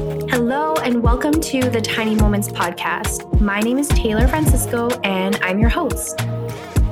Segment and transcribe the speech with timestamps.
[0.00, 3.38] Hello, and welcome to the Tiny Moments podcast.
[3.38, 6.16] My name is Taylor Francisco, and I'm your host.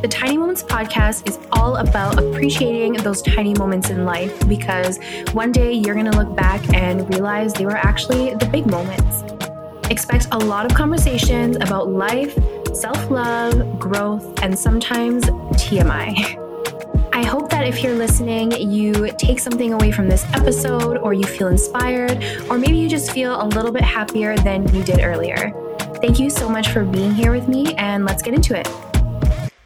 [0.02, 4.98] The Tiny Moments podcast is all about appreciating those tiny moments in life because
[5.32, 9.22] one day you're going to look back and realize they were actually the big moments.
[9.90, 12.36] Expect a lot of conversations about life,
[12.74, 16.34] self love, growth, and sometimes TMI.
[17.58, 22.22] That if you're listening, you take something away from this episode, or you feel inspired,
[22.48, 25.52] or maybe you just feel a little bit happier than you did earlier.
[26.00, 28.68] Thank you so much for being here with me, and let's get into it.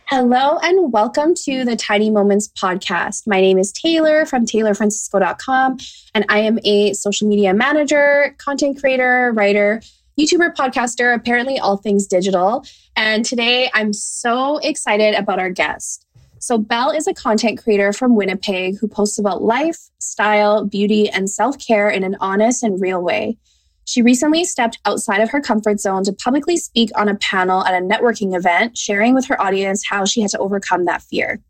[0.06, 3.26] Hello, and welcome to the Tiny Moments podcast.
[3.26, 5.76] My name is Taylor from taylorfrancisco.com,
[6.14, 9.82] and I am a social media manager, content creator, writer,
[10.18, 12.64] YouTuber, podcaster, apparently all things digital.
[12.96, 16.01] And today I'm so excited about our guest.
[16.42, 21.30] So, Belle is a content creator from Winnipeg who posts about life, style, beauty, and
[21.30, 23.38] self care in an honest and real way.
[23.84, 27.80] She recently stepped outside of her comfort zone to publicly speak on a panel at
[27.80, 31.40] a networking event, sharing with her audience how she had to overcome that fear.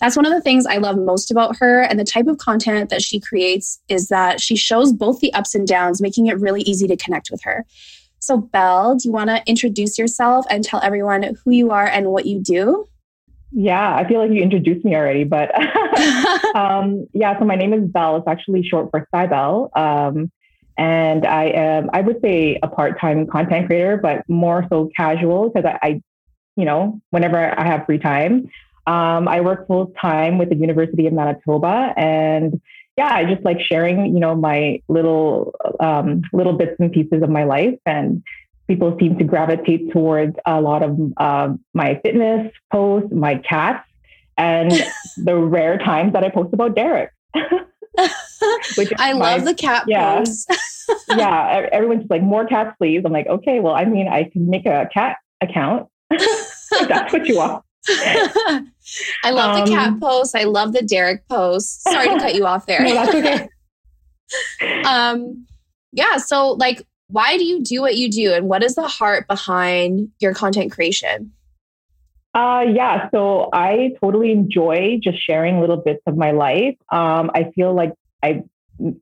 [0.00, 1.82] That's one of the things I love most about her.
[1.82, 5.54] And the type of content that she creates is that she shows both the ups
[5.54, 7.66] and downs, making it really easy to connect with her.
[8.20, 12.06] So, Belle, do you want to introduce yourself and tell everyone who you are and
[12.06, 12.86] what you do?
[13.52, 15.50] Yeah, I feel like you introduced me already, but
[16.54, 17.38] um, yeah.
[17.38, 18.16] So my name is Belle.
[18.16, 20.30] It's actually short for Cybelle, um,
[20.78, 25.64] and I am I would say a part-time content creator, but more so casual because
[25.64, 26.02] I, I,
[26.56, 28.50] you know, whenever I have free time,
[28.86, 32.60] um, I work full time with the University of Manitoba, and
[32.96, 37.30] yeah, I just like sharing, you know, my little um, little bits and pieces of
[37.30, 38.22] my life and
[38.70, 43.84] people seem to gravitate towards a lot of uh, my fitness posts, my cats,
[44.38, 44.70] and
[45.16, 47.10] the rare times that I post about Derek.
[47.34, 50.46] I my, love the cat yeah, posts.
[51.08, 53.02] yeah, everyone's just like, more cats, please.
[53.04, 55.88] I'm like, okay, well, I mean, I can make a cat account.
[56.08, 57.64] that's what you want.
[57.88, 60.36] I love um, the cat um, posts.
[60.36, 61.82] I love the Derek posts.
[61.82, 62.84] Sorry to cut you off there.
[62.84, 63.48] no, that's okay.
[64.84, 65.44] um,
[65.90, 66.18] yeah.
[66.18, 70.10] So, like, why do you do what you do and what is the heart behind
[70.20, 71.32] your content creation?
[72.32, 76.76] Uh, yeah, so I totally enjoy just sharing little bits of my life.
[76.92, 78.44] Um, I feel like I,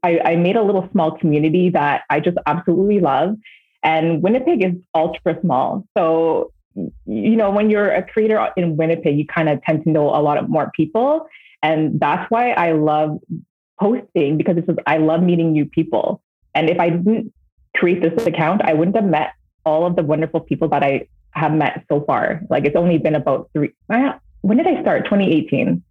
[0.02, 3.36] I, I made a little small community that I just absolutely love,
[3.82, 5.84] and Winnipeg is ultra small.
[5.96, 10.08] So you know, when you're a creator in Winnipeg, you kind of tend to know
[10.08, 11.26] a lot of more people,
[11.62, 13.18] and that's why I love
[13.78, 16.22] posting because it's just, I love meeting new people.
[16.54, 17.32] And if I didn't
[17.78, 19.32] create this account, I wouldn't have met
[19.64, 22.42] all of the wonderful people that I have met so far.
[22.50, 23.72] Like it's only been about three.
[23.88, 25.04] When did I start?
[25.04, 25.82] 2018.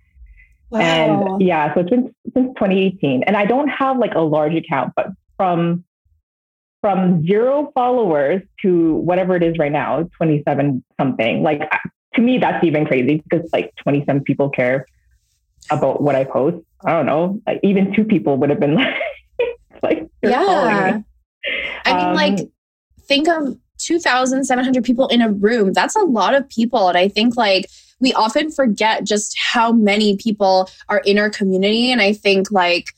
[0.70, 0.80] Wow.
[0.80, 3.24] And yeah, so it's been since 2018.
[3.24, 5.84] And I don't have like a large account, but from
[6.82, 11.44] from zero followers to whatever it is right now, 27 something.
[11.44, 11.62] Like
[12.16, 14.86] to me, that's even crazy because like 27 people care
[15.70, 16.58] about what I post.
[16.86, 17.42] I don't know.
[17.48, 18.76] Like, even two people would have been
[19.82, 21.02] like, like yeah.
[21.88, 22.50] I mean, um, like,
[23.02, 25.74] think of 2,700 people in a room.
[25.74, 26.90] That's a lot of people.
[26.90, 27.68] And I think, like,
[28.00, 31.92] we often forget just how many people are in our community.
[31.92, 32.94] And I think, like,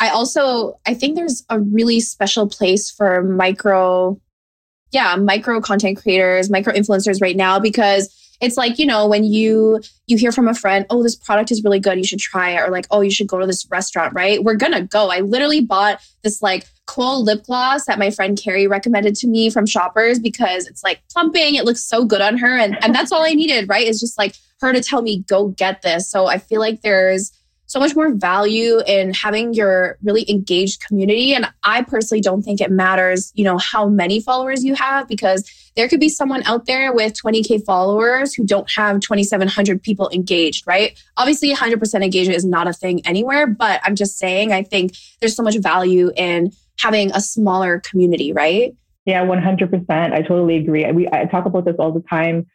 [0.00, 4.18] I also I think there's a really special place for micro
[4.92, 9.80] yeah, micro content creators, micro influencers right now because it's like you know when you
[10.06, 12.60] you hear from a friend oh this product is really good you should try it
[12.60, 15.60] or like oh you should go to this restaurant right we're gonna go i literally
[15.60, 20.18] bought this like cool lip gloss that my friend carrie recommended to me from shoppers
[20.18, 23.32] because it's like plumping it looks so good on her and and that's all i
[23.32, 26.58] needed right is just like her to tell me go get this so i feel
[26.58, 27.32] like there's
[27.70, 31.34] so much more value in having your really engaged community.
[31.34, 35.48] And I personally don't think it matters, you know, how many followers you have because
[35.76, 40.66] there could be someone out there with 20K followers who don't have 2,700 people engaged,
[40.66, 41.00] right?
[41.16, 45.36] Obviously, 100% engagement is not a thing anywhere, but I'm just saying, I think there's
[45.36, 46.50] so much value in
[46.82, 48.74] having a smaller community, right?
[49.06, 49.90] Yeah, 100%.
[49.90, 50.90] I totally agree.
[50.92, 52.46] We, I talk about this all the time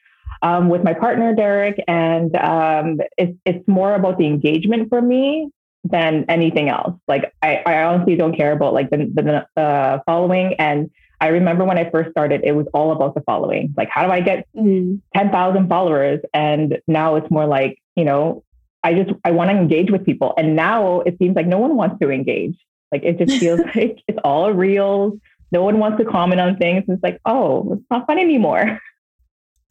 [0.41, 5.49] um, with my partner Derek, and um, it's it's more about the engagement for me
[5.83, 6.93] than anything else.
[7.07, 10.55] Like I, I honestly don't care about like the, the, the following.
[10.55, 10.89] And
[11.21, 13.73] I remember when I first started, it was all about the following.
[13.77, 14.99] Like how do I get mm.
[15.15, 16.19] ten thousand followers?
[16.33, 18.43] And now it's more like you know
[18.83, 20.33] I just I want to engage with people.
[20.37, 22.55] And now it seems like no one wants to engage.
[22.95, 25.19] Like it just feels like it's all real.
[25.51, 26.85] No one wants to comment on things.
[26.87, 28.79] It's like, oh, it's not fun anymore.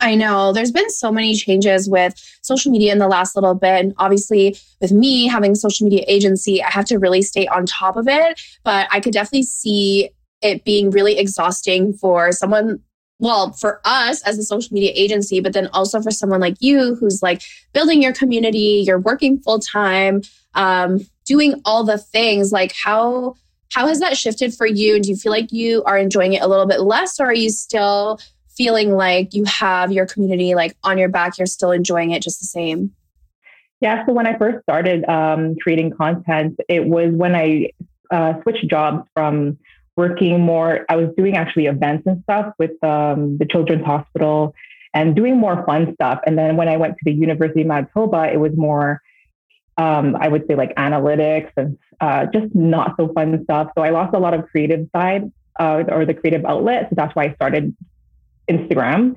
[0.01, 3.85] I know there's been so many changes with social media in the last little bit.
[3.85, 7.97] And obviously, with me having social media agency, I have to really stay on top
[7.97, 8.41] of it.
[8.65, 10.11] But I could definitely see
[10.43, 12.81] it being really exhausting for someone
[13.21, 16.97] well, for us as a social media agency, but then also for someone like you
[16.97, 17.43] who's like
[17.73, 20.21] building your community, you're working full time,
[20.55, 22.53] um, doing all the things.
[22.53, 23.35] Like how
[23.73, 25.01] how has that shifted for you?
[25.01, 27.51] Do you feel like you are enjoying it a little bit less, or are you
[27.51, 28.21] still
[28.57, 31.39] feeling like you have your community like on your back?
[31.39, 32.93] You're still enjoying it just the same.
[33.81, 34.07] Yeah.
[34.07, 37.71] So when I first started um, creating content, it was when I
[38.11, 39.59] uh, switched jobs from
[39.97, 40.87] working more.
[40.89, 44.55] I was doing actually events and stuff with um, the Children's Hospital
[44.95, 46.21] and doing more fun stuff.
[46.27, 49.03] And then when I went to the University of Manitoba, it was more,
[49.77, 53.71] um, I would say, like analytics and uh, just not so fun stuff.
[53.77, 56.89] So I lost a lot of creative side uh, or the creative outlet.
[56.91, 57.75] So that's why I started
[58.49, 59.17] Instagram.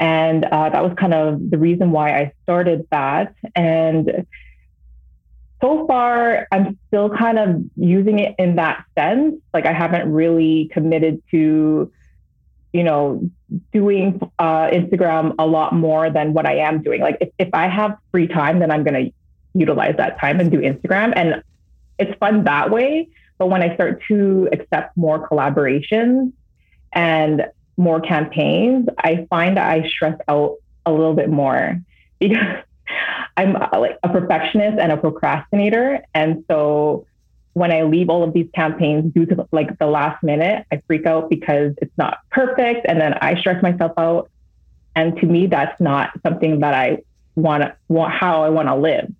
[0.00, 3.34] And uh, that was kind of the reason why I started that.
[3.54, 4.26] And
[5.60, 9.36] so far, I'm still kind of using it in that sense.
[9.52, 11.92] Like I haven't really committed to,
[12.72, 13.28] you know,
[13.72, 17.00] doing uh, Instagram a lot more than what I am doing.
[17.00, 19.12] Like if, if I have free time, then I'm going to
[19.54, 21.12] utilize that time and do Instagram.
[21.16, 21.42] And
[21.98, 23.08] it's fun that way.
[23.38, 26.32] But when I start to accept more collaborations
[26.92, 27.46] and
[27.76, 31.80] more campaigns, I find that I stress out a little bit more
[32.18, 32.64] because
[33.36, 36.02] I'm uh, like a perfectionist and a procrastinator.
[36.14, 37.06] And so
[37.52, 41.06] when I leave all of these campaigns due to like the last minute, I freak
[41.06, 42.86] out because it's not perfect.
[42.88, 44.30] And then I stress myself out.
[44.96, 47.02] And to me, that's not something that I
[47.36, 49.12] want to want how I want to live.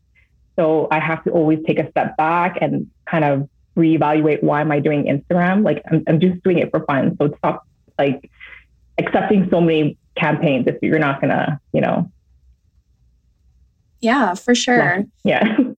[0.59, 4.73] So I have to always take a step back and kind of reevaluate why am
[4.73, 5.65] I doing Instagram?
[5.65, 7.17] Like I'm, I'm just doing it for fun.
[7.17, 7.67] So stop
[7.99, 8.31] like
[8.99, 12.11] accepting so many campaigns if you're not gonna, you know,
[14.01, 15.05] yeah, for sure.
[15.25, 15.57] Yeah.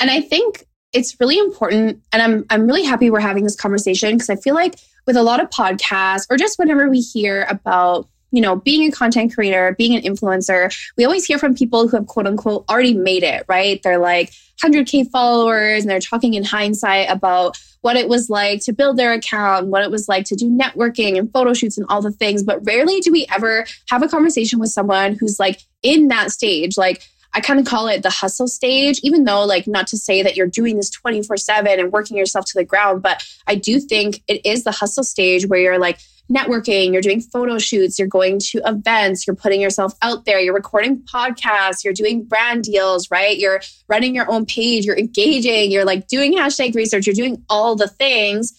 [0.00, 4.12] And I think it's really important and I'm I'm really happy we're having this conversation
[4.16, 4.74] because I feel like
[5.06, 8.90] with a lot of podcasts or just whenever we hear about you know, being a
[8.90, 12.94] content creator, being an influencer, we always hear from people who have quote unquote already
[12.94, 13.80] made it, right?
[13.82, 14.32] They're like
[14.62, 19.12] 100K followers and they're talking in hindsight about what it was like to build their
[19.12, 22.42] account, what it was like to do networking and photo shoots and all the things.
[22.42, 26.76] But rarely do we ever have a conversation with someone who's like in that stage,
[26.76, 30.22] like, I kind of call it the hustle stage, even though, like, not to say
[30.22, 33.80] that you're doing this 24 7 and working yourself to the ground, but I do
[33.80, 35.98] think it is the hustle stage where you're like
[36.32, 40.54] networking, you're doing photo shoots, you're going to events, you're putting yourself out there, you're
[40.54, 43.36] recording podcasts, you're doing brand deals, right?
[43.36, 47.76] You're running your own page, you're engaging, you're like doing hashtag research, you're doing all
[47.76, 48.52] the things.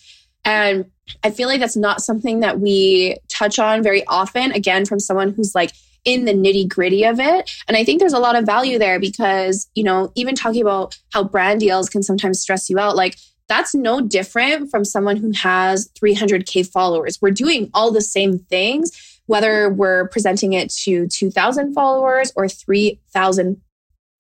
[0.44, 0.86] And
[1.24, 5.34] I feel like that's not something that we touch on very often, again, from someone
[5.34, 5.72] who's like,
[6.06, 7.52] in the nitty gritty of it.
[7.68, 10.98] And I think there's a lot of value there because, you know, even talking about
[11.12, 13.18] how brand deals can sometimes stress you out, like
[13.48, 17.20] that's no different from someone who has 300K followers.
[17.22, 23.62] We're doing all the same things, whether we're presenting it to 2,000 followers or 3,000,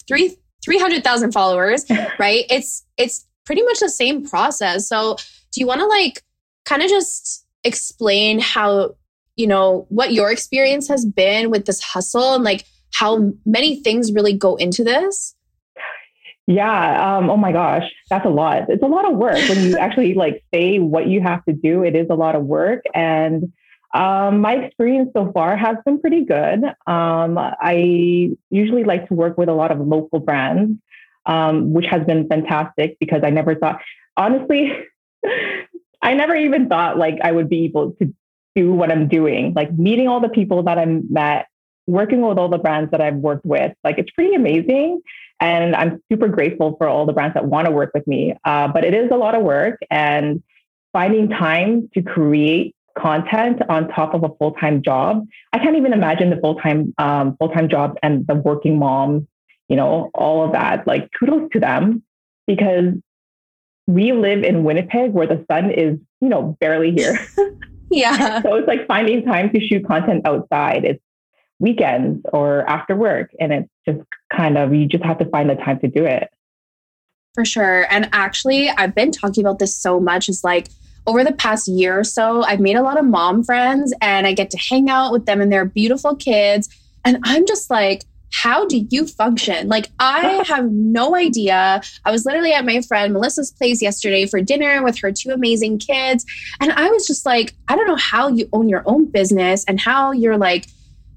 [0.07, 1.85] 3, 300,000 followers,
[2.19, 2.45] right?
[2.49, 4.87] It's, it's pretty much the same process.
[4.87, 5.17] So
[5.51, 6.23] do you want to like
[6.65, 8.95] kind of just explain how
[9.35, 14.13] you know, what your experience has been with this hustle and like how many things
[14.13, 15.35] really go into this?
[16.47, 17.17] Yeah.
[17.17, 18.69] Um, oh my gosh, that's a lot.
[18.69, 21.83] It's a lot of work when you actually like say what you have to do.
[21.83, 23.51] It is a lot of work, and
[23.95, 26.63] um, my experience so far has been pretty good.
[26.85, 30.77] Um, I usually like to work with a lot of local brands,
[31.25, 33.79] um, which has been fantastic because I never thought,
[34.17, 34.71] honestly,
[36.01, 38.13] I never even thought like I would be able to
[38.55, 41.47] do what I'm doing, like meeting all the people that I met,
[41.87, 43.73] working with all the brands that I've worked with.
[43.83, 45.01] Like it's pretty amazing.
[45.39, 48.35] And I'm super grateful for all the brands that want to work with me.
[48.45, 50.41] Uh, but it is a lot of work and
[50.93, 55.27] finding time to create content on top of a full-time job.
[55.51, 59.27] I can't even imagine the full-time um, full-time job and the working mom,
[59.67, 60.87] you know, all of that.
[60.87, 62.03] Like kudos to them
[62.47, 62.93] because
[63.87, 67.19] we live in Winnipeg where the sun is, you know, barely here.
[67.95, 68.41] Yeah.
[68.43, 70.85] So it's like finding time to shoot content outside.
[70.85, 71.01] It's
[71.59, 73.31] weekends or after work.
[73.39, 74.01] And it's just
[74.35, 76.29] kind of, you just have to find the time to do it.
[77.33, 77.91] For sure.
[77.91, 80.29] And actually, I've been talking about this so much.
[80.29, 80.67] Is like,
[81.07, 84.33] over the past year or so, I've made a lot of mom friends and I
[84.33, 86.69] get to hang out with them and their beautiful kids.
[87.03, 88.03] And I'm just like,
[88.35, 89.69] how do you function?
[89.69, 90.43] Like, I oh.
[90.43, 91.81] have no idea.
[92.03, 95.79] I was literally at my friend Melissa's place yesterday for dinner with her two amazing
[95.79, 96.25] kids.
[96.59, 99.79] And I was just like, I don't know how you own your own business and
[99.79, 100.67] how you're like,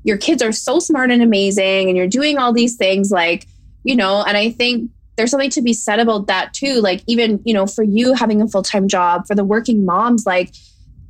[0.05, 3.11] your kids are so smart and amazing and you're doing all these things.
[3.11, 3.49] Like,
[3.83, 6.81] you know, and I think there's something to be said about that too.
[6.81, 10.25] Like, even, you know, for you having a full time job, for the working moms,
[10.25, 10.55] like,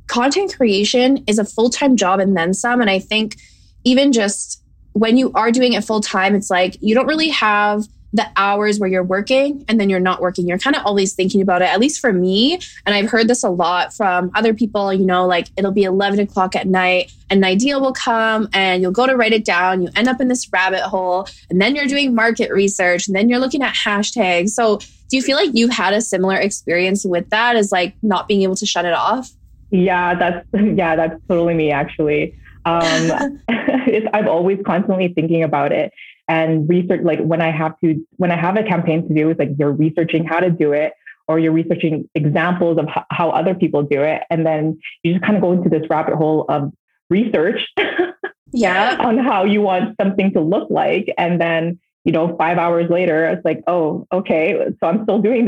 [0.07, 2.81] content creation is a full time job and then some.
[2.81, 3.35] And I think
[3.83, 4.58] even just
[4.93, 8.79] when you are doing it full time, it's like you don't really have the hours
[8.79, 10.47] where you're working and then you're not working.
[10.47, 12.59] You're kind of always thinking about it, at least for me.
[12.85, 16.19] And I've heard this a lot from other people, you know, like it'll be 11
[16.19, 19.83] o'clock at night, and an idea will come and you'll go to write it down.
[19.83, 23.29] You end up in this rabbit hole and then you're doing market research and then
[23.29, 24.49] you're looking at hashtags.
[24.49, 28.27] So do you feel like you've had a similar experience with that as like not
[28.27, 29.29] being able to shut it off?
[29.69, 32.35] Yeah, that's, yeah, that's totally me actually.
[32.65, 33.39] Um,
[34.13, 35.91] I'm always constantly thinking about it
[36.27, 37.01] and research.
[37.03, 39.71] Like when I have to, when I have a campaign to do, it's like you're
[39.71, 40.93] researching how to do it,
[41.27, 45.25] or you're researching examples of h- how other people do it, and then you just
[45.25, 46.71] kind of go into this rabbit hole of
[47.09, 47.67] research.
[48.51, 48.97] yeah.
[48.99, 53.25] on how you want something to look like, and then you know, five hours later,
[53.25, 55.45] it's like, oh, okay, so I'm still doing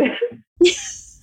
[0.59, 1.21] this.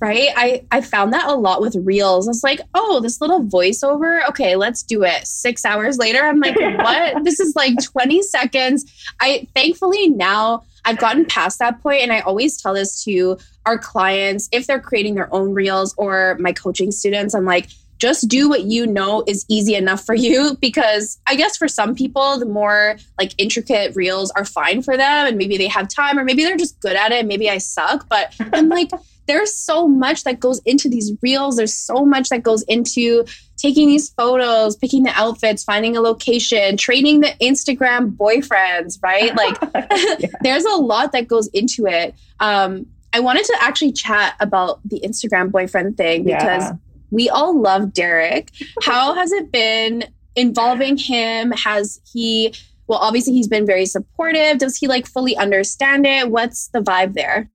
[0.00, 0.28] Right?
[0.36, 2.28] I, I found that a lot with reels.
[2.28, 4.26] It's like, oh, this little voiceover.
[4.28, 5.26] Okay, let's do it.
[5.26, 7.24] Six hours later, I'm like, what?
[7.24, 8.84] this is like 20 seconds.
[9.20, 13.76] I thankfully now I've gotten past that point, and I always tell this to our
[13.76, 17.34] clients if they're creating their own reels or my coaching students.
[17.34, 21.56] I'm like, just do what you know is easy enough for you because I guess
[21.56, 25.66] for some people the more like intricate reels are fine for them and maybe they
[25.66, 28.90] have time or maybe they're just good at it maybe I suck but I'm like
[29.28, 31.56] there's so much that goes into these reels.
[31.56, 33.24] There's so much that goes into
[33.56, 39.34] taking these photos, picking the outfits, finding a location, training the Instagram boyfriends, right?
[39.36, 39.56] Like
[40.20, 40.28] yeah.
[40.40, 42.14] there's a lot that goes into it.
[42.40, 46.72] Um, I wanted to actually chat about the Instagram boyfriend thing because yeah.
[47.10, 48.50] we all love Derek.
[48.82, 50.04] How has it been
[50.36, 51.52] involving him?
[51.52, 52.54] Has he,
[52.86, 54.58] well, obviously he's been very supportive.
[54.58, 56.30] Does he like fully understand it?
[56.30, 57.50] What's the vibe there?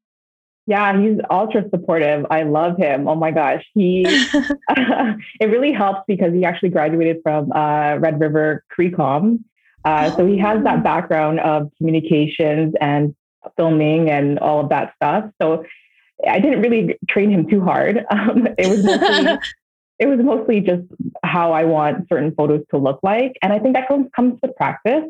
[0.65, 2.25] Yeah, he's ultra supportive.
[2.29, 3.07] I love him.
[3.07, 3.65] Oh my gosh.
[3.73, 9.43] He it really helps because he actually graduated from uh, Red River CreComm.
[9.85, 10.17] Uh, oh.
[10.17, 10.81] So he has that oh.
[10.81, 13.13] background of communications and
[13.57, 15.29] filming and all of that stuff.
[15.41, 15.65] So
[16.27, 18.05] I didn't really train him too hard.
[18.11, 19.39] Um, it was mostly
[19.99, 20.83] it was mostly just
[21.23, 24.55] how I want certain photos to look like, and I think that comes comes with
[24.55, 25.05] practice.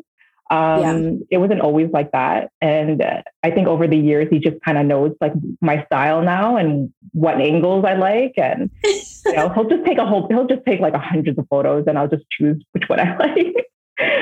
[0.54, 1.10] Um, yeah.
[1.30, 2.50] It wasn't always like that.
[2.60, 3.02] And
[3.42, 6.92] I think over the years, he just kind of knows like my style now and
[7.12, 8.34] what angles I like.
[8.36, 11.46] And, you know, he'll just take a whole, he'll just take like a hundreds of
[11.48, 13.66] photos and I'll just choose which one I like.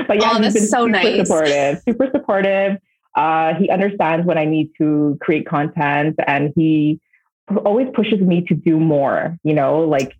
[0.09, 1.17] but yeah, oh, he's been so super nice.
[1.27, 2.79] supportive, super supportive.
[3.15, 6.99] Uh, he understands when I need to create content and he
[7.67, 10.17] always pushes me to do more, you know, like.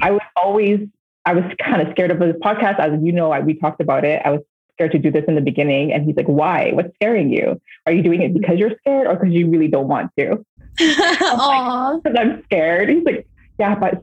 [0.00, 0.86] I was always
[1.26, 2.78] I was kind of scared of this podcast.
[2.78, 4.22] As you know, I, we talked about it.
[4.24, 4.40] I was
[4.78, 5.92] scared to do this in the beginning.
[5.92, 6.70] And he's like, why?
[6.72, 7.60] What's scaring you?
[7.86, 10.44] Are you doing it because you're scared or because you really don't want to?
[10.78, 12.88] Because like, I'm scared.
[12.88, 13.26] He's like,
[13.58, 14.02] yeah, but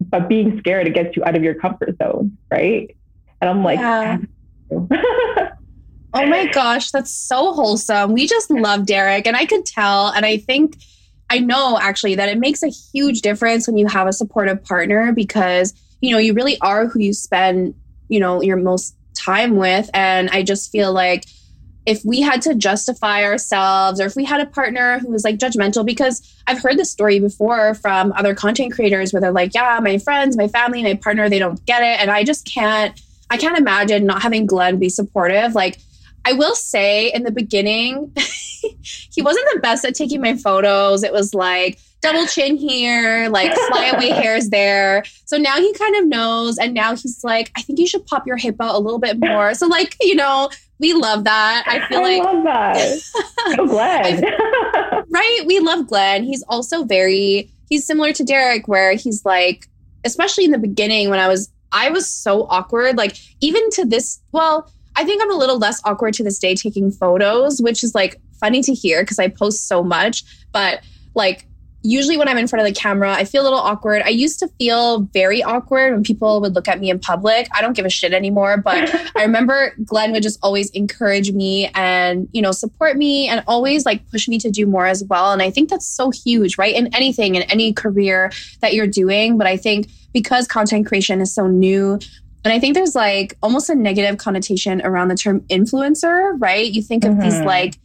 [0.00, 2.94] but being scared, it gets you out of your comfort zone, right?
[3.40, 4.18] And I'm like, yeah.
[4.70, 8.12] oh my gosh, that's so wholesome.
[8.12, 9.26] We just love Derek.
[9.26, 10.08] And I could tell.
[10.08, 10.76] And I think,
[11.30, 15.12] I know actually that it makes a huge difference when you have a supportive partner
[15.12, 17.74] because, you know, you really are who you spend,
[18.08, 19.90] you know, your most time with.
[19.94, 21.26] And I just feel like
[21.86, 25.38] if we had to justify ourselves or if we had a partner who was like
[25.38, 29.78] judgmental, because I've heard this story before from other content creators where they're like, yeah,
[29.80, 32.00] my friends, my family, my partner, they don't get it.
[32.00, 35.54] And I just can't, I can't imagine not having Glenn be supportive.
[35.54, 35.78] Like,
[36.24, 38.12] I will say in the beginning,
[38.82, 41.04] he wasn't the best at taking my photos.
[41.04, 45.04] It was like, double chin here, like flyaway hairs there.
[45.24, 46.58] So now he kind of knows.
[46.58, 49.18] And now he's like, I think you should pop your hip out a little bit
[49.18, 49.54] more.
[49.54, 51.64] So, like, you know, we love that.
[51.66, 52.22] I feel I like.
[52.22, 52.98] love that.
[53.56, 54.24] so glad.
[55.10, 55.40] right?
[55.46, 56.24] We love Glenn.
[56.24, 59.68] He's also very, he's similar to Derek, where he's like,
[60.04, 62.96] especially in the beginning when I was, I was so awkward.
[62.96, 66.54] Like, even to this, well, I think I'm a little less awkward to this day
[66.54, 70.24] taking photos, which is like funny to hear because I post so much.
[70.52, 70.80] But
[71.14, 71.45] like
[71.86, 74.02] usually when I'm in front of the camera, I feel a little awkward.
[74.02, 77.48] I used to feel very awkward when people would look at me in public.
[77.54, 81.70] I don't give a shit anymore, but I remember Glenn would just always encourage me
[81.74, 85.32] and, you know, support me and always like push me to do more as well.
[85.32, 86.74] And I think that's so huge, right?
[86.74, 89.38] In anything, in any career that you're doing.
[89.38, 92.00] But I think because content creation is so new,
[92.44, 96.70] and I think there's like almost a negative connotation around the term influencer, right?
[96.70, 97.22] You think of mm-hmm.
[97.22, 97.76] these like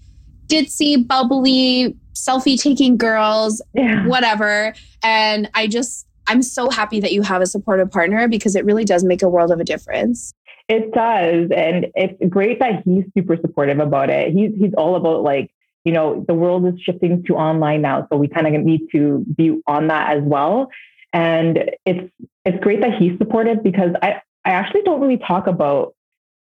[0.52, 4.06] ditzy, bubbly, selfie taking girls, yeah.
[4.08, 4.74] whatever.
[5.04, 8.86] And I just, I'm so happy that you have a supportive partner because it really
[8.86, 10.34] does make a world of a difference.
[10.68, 11.50] It does.
[11.56, 14.32] And it's great that he's super supportive about it.
[14.32, 15.52] He's he's all about like,
[15.84, 18.08] you know, the world is shifting to online now.
[18.10, 20.70] So we kind of need to be on that as well.
[21.12, 22.10] And it's
[22.46, 25.94] it's great that he's supportive because I, I actually don't really talk about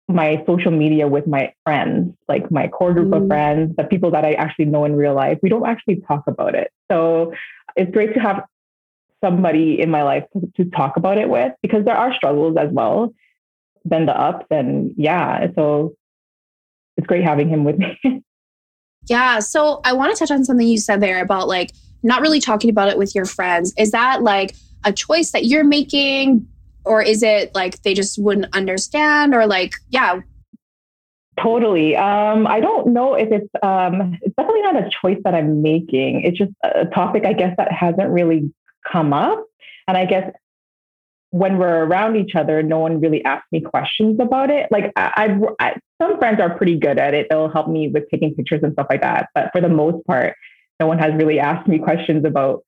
[0.08, 3.22] my social media with my friends, like my core group mm.
[3.22, 5.40] of friends, the people that I actually know in real life.
[5.42, 6.72] We don't actually talk about it.
[6.92, 7.34] So
[7.76, 8.44] it's great to have
[9.24, 12.70] somebody in my life to, to talk about it with because there are struggles as
[12.72, 13.14] well,
[13.84, 14.46] then the ups.
[14.52, 15.96] And yeah, so
[16.98, 18.00] it's great having him with me.
[19.10, 19.40] yeah.
[19.40, 21.72] So I want to touch on something you said there about like
[22.04, 23.74] not really talking about it with your friends.
[23.78, 26.48] Is that like a choice that you're making?
[26.86, 29.34] Or is it like they just wouldn't understand?
[29.34, 30.20] Or like, yeah.
[31.42, 31.96] Totally.
[31.98, 36.22] Um, I don't know if it's um, it's definitely not a choice that I'm making.
[36.22, 38.54] It's just a topic I guess that hasn't really
[38.90, 39.46] come up.
[39.88, 40.32] And I guess
[41.32, 44.68] when we're around each other, no one really asks me questions about it.
[44.72, 48.34] Like I, I, some friends are pretty good at it; they'll help me with taking
[48.34, 49.28] pictures and stuff like that.
[49.36, 50.36] But for the most part,
[50.80, 52.64] no one has really asked me questions about,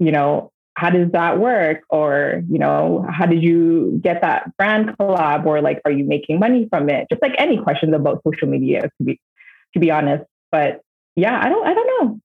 [0.00, 4.96] you know, how does that work, or you know, how did you get that brand
[4.96, 7.08] collab, or like, are you making money from it?
[7.10, 9.20] Just like any questions about social media, to be
[9.74, 10.24] to be honest.
[10.52, 10.80] But
[11.16, 12.20] yeah, I don't, I don't know.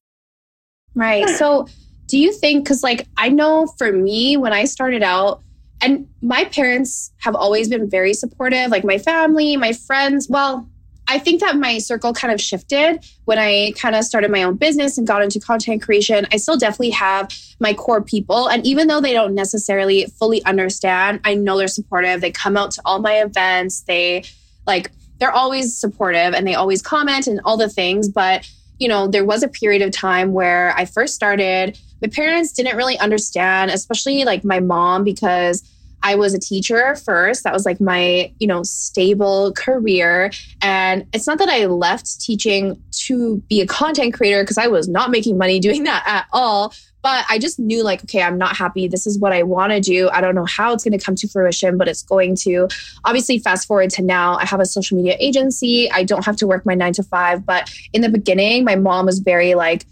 [0.95, 1.27] Right.
[1.29, 1.67] So
[2.07, 5.41] do you think because like i know for me when i started out
[5.81, 10.69] and my parents have always been very supportive like my family my friends well
[11.13, 14.55] i think that my circle kind of shifted when i kind of started my own
[14.55, 16.27] business and got into content creation.
[16.32, 17.29] I still definitely have
[17.60, 22.22] my core people and even though they don't necessarily fully understand i know they're supportive.
[22.22, 23.82] They come out to all my events.
[23.82, 24.24] They
[24.65, 29.08] like they're always supportive and they always comment and all the things but you know
[29.08, 31.79] there was a period of time where i first started.
[32.01, 35.63] My parents didn't really understand, especially like my mom, because
[36.03, 37.43] I was a teacher first.
[37.43, 40.31] That was like my, you know, stable career.
[40.62, 44.88] And it's not that I left teaching to be a content creator because I was
[44.88, 46.74] not making money doing that at all.
[47.01, 48.88] But I just knew, like, okay, I'm not happy.
[48.88, 50.10] This is what I want to do.
[50.13, 52.69] I don't know how it's going to come to fruition, but it's going to.
[53.04, 55.91] Obviously, fast forward to now, I have a social media agency.
[55.91, 57.45] I don't have to work my nine to five.
[57.45, 59.86] But in the beginning, my mom was very like,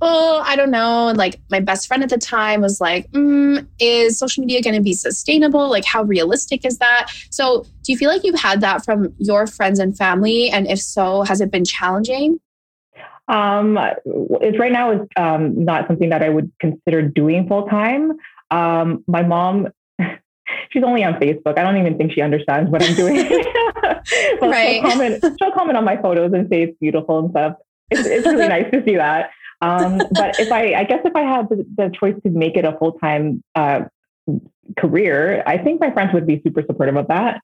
[0.00, 1.08] oh, I don't know.
[1.08, 4.76] And like my best friend at the time was like, mm, is social media going
[4.76, 5.68] to be sustainable?
[5.68, 7.10] Like, how realistic is that?
[7.30, 10.50] So, do you feel like you've had that from your friends and family?
[10.50, 12.40] And if so, has it been challenging?
[13.28, 13.78] Um,
[14.40, 18.12] it's right now is um, not something that I would consider doing full time.
[18.50, 19.68] Um, my mom,
[20.70, 21.58] she's only on Facebook.
[21.58, 23.16] I don't even think she understands what I'm doing.
[24.40, 24.80] right.
[24.80, 27.56] She'll comment, she'll comment on my photos and say it's beautiful and stuff.
[27.90, 29.30] It's, it's really nice to see that.
[29.60, 32.64] Um, but if I, I guess if I had the, the choice to make it
[32.64, 33.82] a full time uh,
[34.76, 37.40] career, I think my friends would be super supportive of that.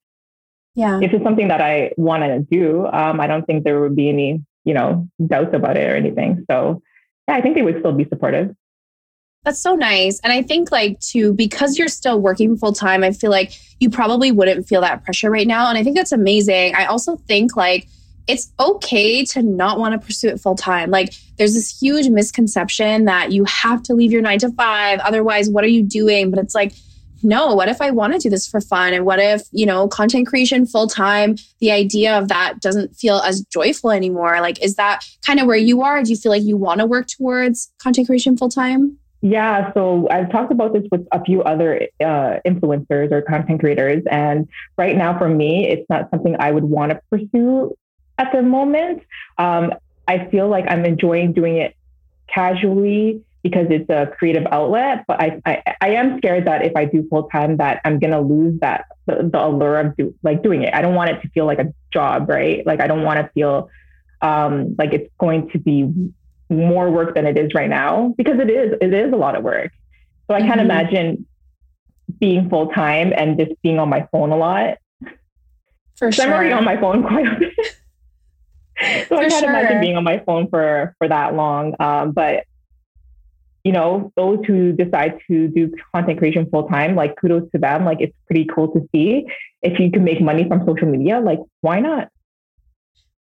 [0.75, 1.01] Yeah.
[1.01, 4.09] If it's something that I want to do, um, I don't think there would be
[4.09, 6.45] any, you know, doubts about it or anything.
[6.51, 6.83] So
[7.29, 8.55] yeah, I think they would still be supportive.
[9.45, 10.21] That's so nice.
[10.21, 13.91] And I think like too, because you're still working full time, I feel like you
[13.91, 15.69] probably wouldn't feel that pressure right now.
[15.69, 16.75] And I think that's amazing.
[16.75, 17.87] I also think like
[18.27, 20.91] it's okay to not want to pursue it full time.
[20.91, 25.01] Like there's this huge misconception that you have to leave your nine to five.
[25.01, 26.31] Otherwise, what are you doing?
[26.31, 26.73] But it's like,
[27.23, 28.93] no, what if I want to do this for fun?
[28.93, 33.19] And what if, you know, content creation full time, the idea of that doesn't feel
[33.19, 34.41] as joyful anymore?
[34.41, 36.03] Like, is that kind of where you are?
[36.03, 38.99] Do you feel like you want to work towards content creation full time?
[39.23, 44.03] Yeah, so I've talked about this with a few other uh, influencers or content creators.
[44.11, 47.75] And right now, for me, it's not something I would want to pursue
[48.19, 49.03] at the moment.
[49.39, 49.75] Um,
[50.07, 51.77] I feel like I'm enjoying doing it
[52.29, 55.05] casually because it's a creative outlet.
[55.07, 58.21] But I, I, I am scared that if I do full time, that I'm gonna
[58.21, 60.75] lose that the, the allure of do, like doing it.
[60.75, 62.67] I don't want it to feel like a job, right?
[62.67, 63.69] Like I don't want to feel
[64.23, 65.93] um, like it's going to be
[66.49, 68.75] more work than it is right now because it is.
[68.81, 69.73] It is a lot of work.
[70.27, 70.71] So I can't mm-hmm.
[70.71, 71.27] imagine
[72.19, 74.79] being full time and just being on my phone a lot.
[75.97, 76.25] For sure.
[76.25, 77.55] I'm already on my phone quite a bit.
[79.09, 79.51] so I can't sure.
[79.51, 81.75] imagine being on my phone for for that long.
[81.81, 82.45] Um, but
[83.65, 87.85] you know, those who decide to do content creation full time, like kudos to them.
[87.85, 89.27] Like it's pretty cool to see
[89.63, 91.21] if you can make money from social media.
[91.21, 92.09] Like why not?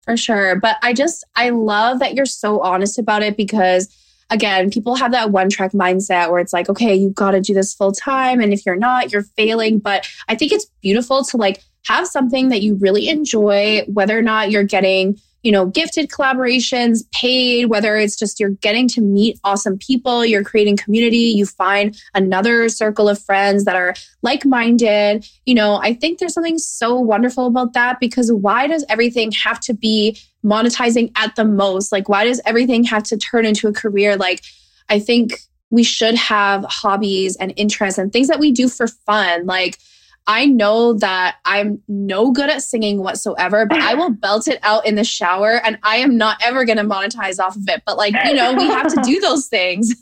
[0.02, 0.60] For sure.
[0.60, 3.88] But I just I love that you're so honest about it because
[4.30, 7.54] again, people have that one track mindset where it's like, okay, you've got to do
[7.54, 8.40] this full time.
[8.40, 9.78] And if you're not, you're failing.
[9.78, 14.22] But I think it's beautiful to like have something that you really enjoy, whether or
[14.22, 19.38] not you're getting you know, gifted collaborations, paid, whether it's just you're getting to meet
[19.44, 25.28] awesome people, you're creating community, you find another circle of friends that are like minded.
[25.44, 29.60] You know, I think there's something so wonderful about that because why does everything have
[29.60, 31.92] to be monetizing at the most?
[31.92, 34.16] Like, why does everything have to turn into a career?
[34.16, 34.42] Like,
[34.88, 35.34] I think
[35.68, 39.44] we should have hobbies and interests and things that we do for fun.
[39.44, 39.78] Like,
[40.26, 44.86] I know that I'm no good at singing whatsoever, but I will belt it out
[44.86, 47.82] in the shower and I am not ever going to monetize off of it.
[47.84, 49.94] But like, you know, we have to do those things.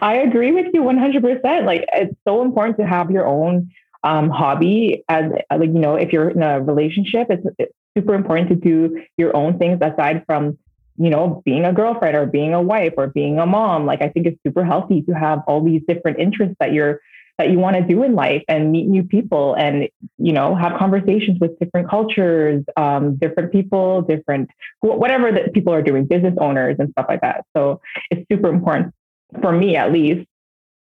[0.00, 1.66] I agree with you 100%.
[1.66, 3.70] Like, it's so important to have your own
[4.04, 8.48] um, hobby as like, you know, if you're in a relationship, it's, it's super important
[8.50, 10.58] to do your own things aside from
[10.96, 13.84] you know, being a girlfriend or being a wife or being a mom.
[13.84, 17.00] Like I think it's super healthy to have all these different interests that you're
[17.38, 20.78] that you want to do in life and meet new people and you know have
[20.78, 24.48] conversations with different cultures um, different people different
[24.80, 27.44] whatever that people are doing business owners and stuff like that.
[27.56, 28.94] So it's super important
[29.40, 30.26] for me at least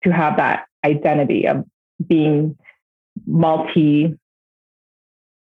[0.04, 1.64] to have that identity of
[2.06, 2.58] being
[3.26, 4.18] multi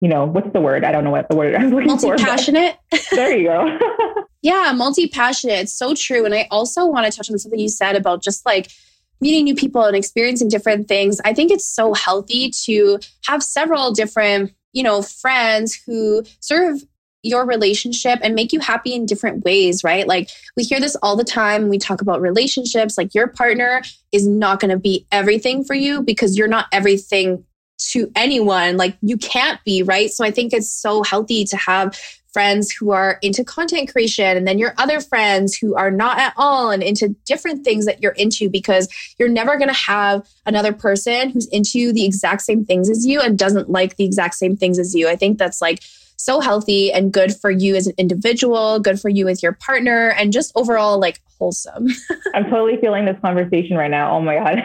[0.03, 0.83] you know what's the word?
[0.83, 2.77] I don't know what the word i'm looking multi-passionate?
[3.13, 3.79] There you go.
[4.43, 5.61] Yeah multi-passionate.
[5.61, 8.45] It's so true and i also want to touch on something you said about just
[8.45, 8.71] like
[9.21, 13.93] meeting new people and experiencing different things, I think it's so healthy to have several
[13.93, 16.83] different, you know, friends who serve
[17.23, 20.07] your relationship and make you happy in different ways, right?
[20.07, 21.69] Like we hear this all the time.
[21.69, 26.03] We talk about relationships, like your partner is not going to be everything for you
[26.03, 27.45] because you're not everything
[27.91, 28.77] to anyone.
[28.77, 30.11] Like you can't be, right?
[30.11, 31.99] So I think it's so healthy to have
[32.33, 36.33] friends who are into content creation and then your other friends who are not at
[36.37, 38.89] all and into different things that you're into because
[39.19, 43.21] you're never going to have another person who's into the exact same things as you
[43.21, 45.09] and doesn't like the exact same things as you.
[45.09, 45.83] I think that's like
[46.17, 50.11] so healthy and good for you as an individual, good for you with your partner,
[50.11, 51.89] and just overall like wholesome.
[52.35, 54.17] I'm totally feeling this conversation right now.
[54.17, 54.63] Oh my God.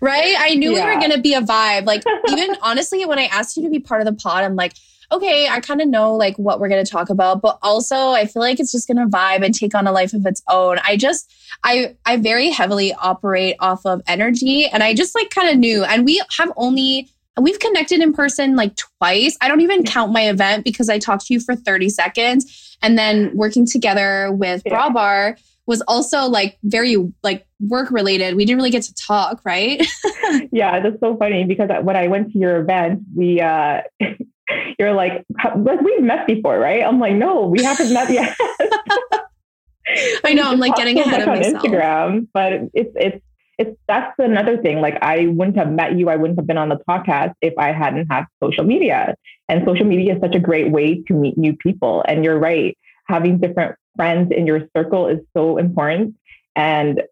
[0.00, 0.36] right?
[0.38, 0.84] I knew yeah.
[0.84, 1.86] we were going to be a vibe.
[1.86, 4.74] Like, even honestly, when I asked you to be part of the pod, I'm like,
[5.12, 8.26] okay, I kind of know like what we're going to talk about, but also I
[8.26, 10.78] feel like it's just going to vibe and take on a life of its own.
[10.86, 15.48] I just, I, I very heavily operate off of energy and I just like kind
[15.48, 15.84] of knew.
[15.84, 17.08] And we have only,
[17.40, 19.36] we've connected in person like twice.
[19.40, 22.76] I don't even count my event because I talked to you for 30 seconds.
[22.82, 24.70] And then working together with yeah.
[24.70, 25.36] Bra Bar
[25.66, 28.36] was also like very like work related.
[28.36, 29.84] We didn't really get to talk, right?
[30.52, 33.82] yeah, that's so funny because when I went to your event, we uh
[34.78, 35.24] you're like,
[35.56, 36.82] like we've met before, right?
[36.82, 38.36] I'm like, no, we haven't met yet.
[40.24, 40.50] I know.
[40.50, 41.62] I'm like getting ahead of on myself.
[41.62, 43.22] Instagram, but it's it's
[43.58, 44.80] it's that's another thing.
[44.80, 47.72] Like I wouldn't have met you, I wouldn't have been on the podcast if I
[47.72, 49.14] hadn't had social media.
[49.48, 52.02] And social media is such a great way to meet new people.
[52.08, 52.76] And you're right,
[53.06, 56.14] having different friends in your circle is so important.
[56.56, 57.02] And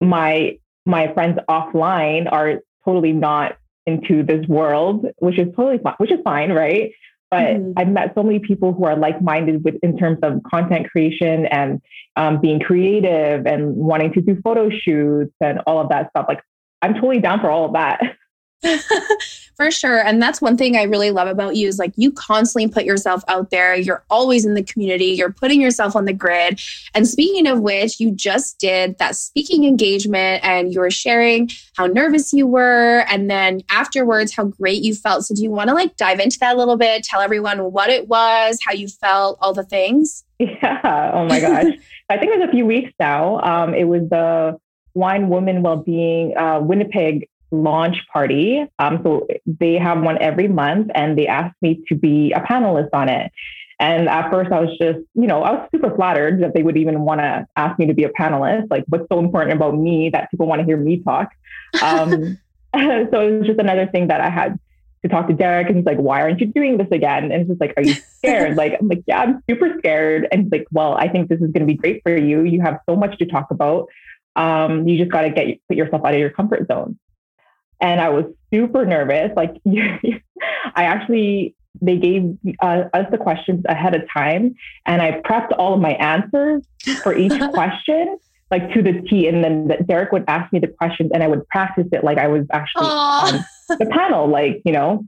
[0.00, 6.12] my my friends offline are totally not into this world, which is totally fine, which
[6.12, 6.92] is fine, right?
[7.30, 7.72] But mm-hmm.
[7.76, 11.80] I've met so many people who are like-minded with in terms of content creation and
[12.16, 16.26] um, being creative and wanting to do photo shoots and all of that stuff.
[16.28, 16.40] Like
[16.82, 18.00] I'm totally down for all of that.
[19.56, 20.04] For sure.
[20.04, 23.22] And that's one thing I really love about you is like you constantly put yourself
[23.28, 23.74] out there.
[23.76, 25.06] You're always in the community.
[25.06, 26.60] You're putting yourself on the grid.
[26.92, 31.86] And speaking of which, you just did that speaking engagement and you were sharing how
[31.86, 33.04] nervous you were.
[33.08, 35.24] And then afterwards, how great you felt.
[35.24, 37.04] So do you want to like dive into that a little bit?
[37.04, 40.24] Tell everyone what it was, how you felt, all the things?
[40.40, 41.10] Yeah.
[41.14, 41.66] Oh my gosh.
[42.10, 43.40] I think it was a few weeks now.
[43.40, 44.58] Um, it was the
[44.92, 47.28] Wine Woman Wellbeing uh, Winnipeg
[47.62, 48.66] launch party.
[48.78, 52.90] Um, so they have one every month, and they asked me to be a panelist
[52.92, 53.32] on it.
[53.80, 56.76] And at first, I was just, you know, I was super flattered that they would
[56.76, 58.68] even want to ask me to be a panelist.
[58.70, 61.30] Like, what's so important about me that people want to hear me talk?
[61.82, 62.38] Um,
[62.76, 64.58] so it was just another thing that I had
[65.02, 67.48] to talk to Derek, and he's like, "Why aren't you doing this again?" And it's
[67.48, 70.66] just like, "Are you scared?" like, I'm like, "Yeah, I'm super scared." And he's like,
[70.72, 72.42] "Well, I think this is going to be great for you.
[72.42, 73.88] You have so much to talk about.
[74.34, 76.98] Um, you just got to get put yourself out of your comfort zone."
[77.84, 79.30] And I was super nervous.
[79.36, 79.54] Like,
[80.74, 84.54] I actually, they gave uh, us the questions ahead of time,
[84.86, 86.66] and I prepped all of my answers
[87.02, 88.18] for each question,
[88.50, 89.28] like to the T.
[89.28, 92.26] And then Derek would ask me the questions, and I would practice it like I
[92.26, 93.44] was actually Aww.
[93.68, 95.04] on the panel, like, you know.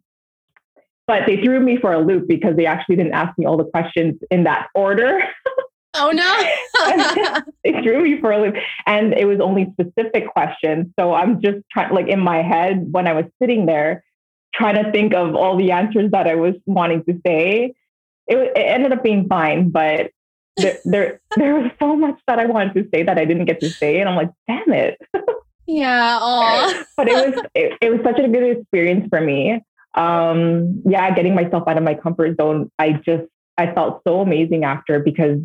[1.07, 3.65] But they threw me for a loop because they actually didn't ask me all the
[3.65, 5.21] questions in that order.
[5.99, 7.43] Oh no.
[7.65, 8.55] it threw me for a loop.
[8.87, 10.87] And it was only specific questions.
[10.99, 14.05] So I'm just trying like in my head when I was sitting there,
[14.55, 17.75] trying to think of all the answers that I was wanting to say.
[18.27, 20.11] It, it ended up being fine, but
[20.57, 23.61] there, there there was so much that I wanted to say that I didn't get
[23.61, 24.01] to say.
[24.01, 25.01] And I'm like, damn it.
[25.67, 26.83] Yeah.
[26.97, 29.63] but it was it, it was such a good experience for me.
[29.95, 32.71] Um, yeah, getting myself out of my comfort zone.
[32.79, 33.25] I just
[33.59, 35.39] I felt so amazing after because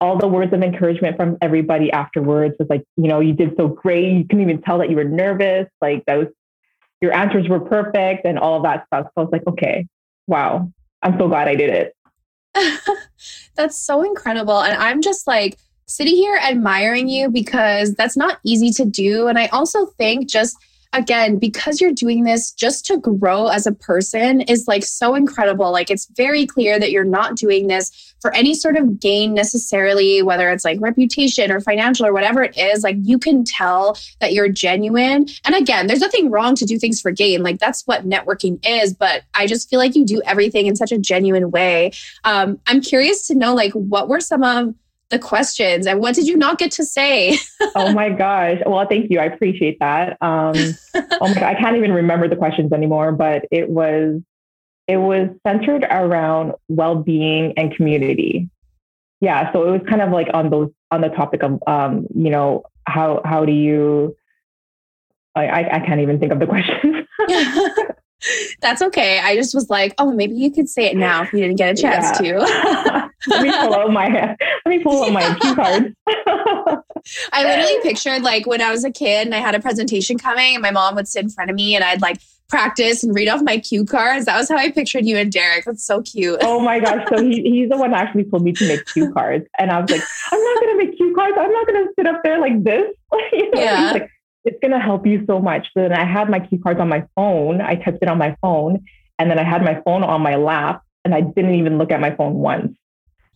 [0.00, 3.68] all the words of encouragement from everybody afterwards was like, you know, you did so
[3.68, 4.12] great.
[4.12, 5.66] You couldn't even tell that you were nervous.
[5.80, 6.28] Like that was
[7.00, 9.06] your answers were perfect and all of that stuff.
[9.06, 9.86] So I was like, okay,
[10.26, 10.70] wow,
[11.02, 11.94] I'm so glad I did it.
[13.56, 14.60] that's so incredible.
[14.60, 19.26] And I'm just like sitting here admiring you because that's not easy to do.
[19.26, 20.56] And I also think just
[20.92, 25.70] again, because you're doing this just to grow as a person is like so incredible.
[25.70, 30.22] Like it's very clear that you're not doing this for any sort of gain necessarily,
[30.22, 32.82] whether it's like reputation or financial or whatever it is.
[32.82, 35.26] Like you can tell that you're genuine.
[35.44, 37.42] And again, there's nothing wrong to do things for gain.
[37.42, 38.94] Like that's what networking is.
[38.94, 41.92] But I just feel like you do everything in such a genuine way.
[42.24, 44.74] Um, I'm curious to know, like, what were some of
[45.10, 47.38] the questions and what did you not get to say?
[47.74, 48.58] oh my gosh.
[48.66, 49.20] Well, thank you.
[49.20, 50.16] I appreciate that.
[50.20, 50.54] Um,
[50.94, 54.20] oh my God, I can't even remember the questions anymore, but it was,
[54.86, 58.48] it was centered around well-being and community.
[59.20, 59.52] Yeah.
[59.52, 62.64] So it was kind of like on those, on the topic of, um, you know,
[62.86, 64.16] how, how do you,
[65.34, 67.06] I, I can't even think of the questions.
[68.60, 69.20] That's okay.
[69.20, 71.78] I just was like, oh, maybe you could say it now if you didn't get
[71.78, 72.40] a chance yeah.
[72.40, 73.07] to.
[73.28, 75.94] let me pull out my let me pull out my cue cards.
[77.32, 80.54] I literally pictured like when I was a kid and I had a presentation coming
[80.54, 83.28] and my mom would sit in front of me and I'd like practice and read
[83.28, 84.24] off my cue cards.
[84.24, 85.64] That was how I pictured you and Derek.
[85.64, 86.38] That's so cute.
[86.42, 87.06] oh my gosh.
[87.08, 89.46] So he, he's the one that actually told me to make cue cards.
[89.58, 91.36] And I was like, I'm not going to make cue cards.
[91.38, 92.90] I'm not going to sit up there like this.
[93.32, 93.60] you know?
[93.60, 93.90] Yeah.
[93.92, 94.10] Like,
[94.44, 95.68] it's going to help you so much.
[95.74, 97.60] So then I had my cue cards on my phone.
[97.60, 98.84] I typed it on my phone.
[99.18, 102.00] And then I had my phone on my lap and I didn't even look at
[102.00, 102.77] my phone once.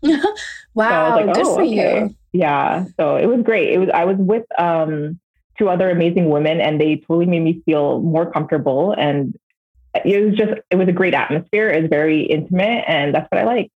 [0.75, 1.19] wow.
[1.19, 2.01] So like, good oh, for okay.
[2.01, 2.17] you.
[2.33, 2.87] Yeah.
[2.99, 3.71] So it was great.
[3.71, 5.21] It was, I was with um,
[5.59, 8.93] two other amazing women and they totally made me feel more comfortable.
[8.93, 9.37] And
[10.05, 11.71] it was just, it was a great atmosphere.
[11.71, 13.71] It was very intimate and that's what I like.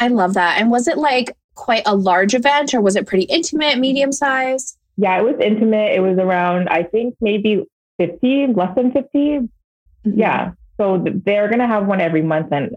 [0.00, 0.60] I love that.
[0.60, 4.76] And was it like quite a large event or was it pretty intimate, medium size?
[4.96, 5.92] Yeah, it was intimate.
[5.92, 7.64] It was around, I think maybe
[7.98, 9.08] 50, less than 50.
[9.18, 10.18] Mm-hmm.
[10.18, 10.52] Yeah.
[10.78, 12.48] So they're going to have one every month.
[12.52, 12.76] And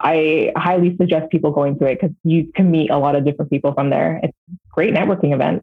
[0.00, 3.50] I highly suggest people going to it because you can meet a lot of different
[3.50, 4.20] people from there.
[4.22, 5.62] It's a great networking event.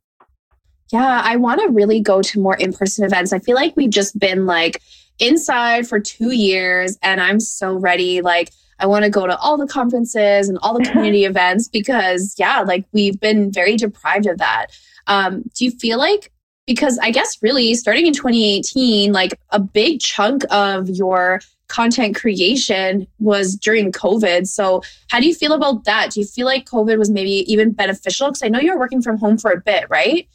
[0.91, 3.34] Yeah, I want to really go to more in person events.
[3.34, 4.82] I feel like we've just been like
[5.19, 8.21] inside for two years and I'm so ready.
[8.21, 12.36] Like, I want to go to all the conferences and all the community events because,
[12.38, 14.67] yeah, like we've been very deprived of that.
[15.08, 16.32] Um, do you feel like,
[16.67, 23.08] because I guess really starting in 2018, like a big chunk of your content creation
[23.19, 24.47] was during COVID.
[24.47, 26.12] So, how do you feel about that?
[26.12, 28.28] Do you feel like COVID was maybe even beneficial?
[28.28, 30.28] Because I know you were working from home for a bit, right?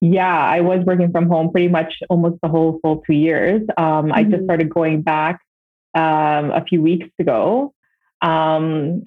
[0.00, 3.62] Yeah, I was working from home pretty much almost the whole full two years.
[3.76, 4.12] Um, mm-hmm.
[4.12, 4.44] I just mm-hmm.
[4.44, 5.40] started going back
[5.94, 7.72] um, a few weeks ago.
[8.20, 9.04] Um,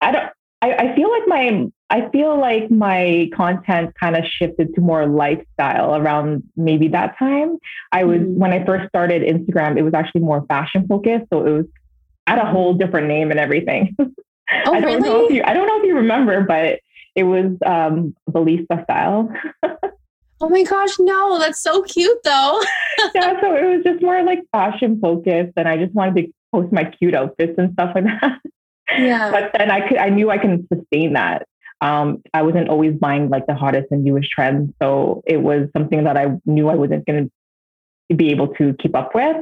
[0.00, 0.30] I don't.
[0.62, 5.06] I, I feel like my I feel like my content kind of shifted to more
[5.06, 7.58] lifestyle around maybe that time.
[7.90, 8.38] I was mm-hmm.
[8.38, 11.66] when I first started Instagram, it was actually more fashion focused, so it was
[12.28, 13.96] at a whole different name and everything.
[14.66, 15.08] Oh, I don't really?
[15.08, 16.80] know if you I don't know if you remember, but
[17.14, 19.32] it was um Belisa style.
[20.40, 22.60] oh my gosh, no, that's so cute though.
[23.14, 26.72] yeah, so it was just more like fashion focused and I just wanted to post
[26.72, 28.40] my cute outfits and stuff like that.
[28.98, 29.30] Yeah.
[29.30, 31.46] But then I could I knew I can sustain that.
[31.80, 34.72] Um, I wasn't always buying like the hottest and newest trends.
[34.82, 37.30] So it was something that I knew I wasn't going
[38.10, 39.36] to be able to keep up with.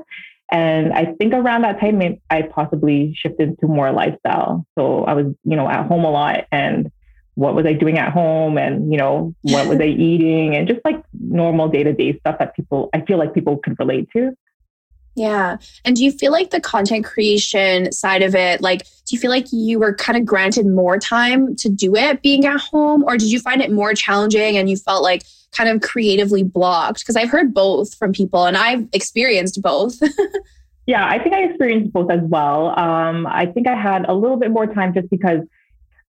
[0.51, 4.65] And I think around that time, I possibly shifted to more lifestyle.
[4.79, 6.91] So I was, you know, at home a lot and
[7.35, 10.81] what was I doing at home and, you know, what was I eating and just
[10.85, 14.33] like normal day to day stuff that people, I feel like people could relate to.
[15.19, 15.57] Yeah.
[15.85, 19.31] And do you feel like the content creation side of it, like, do you feel
[19.31, 23.03] like you were kind of granted more time to do it being at home?
[23.03, 27.01] Or did you find it more challenging and you felt like kind of creatively blocked?
[27.01, 29.99] Because I've heard both from people and I've experienced both.
[30.87, 32.79] yeah, I think I experienced both as well.
[32.79, 35.41] Um, I think I had a little bit more time just because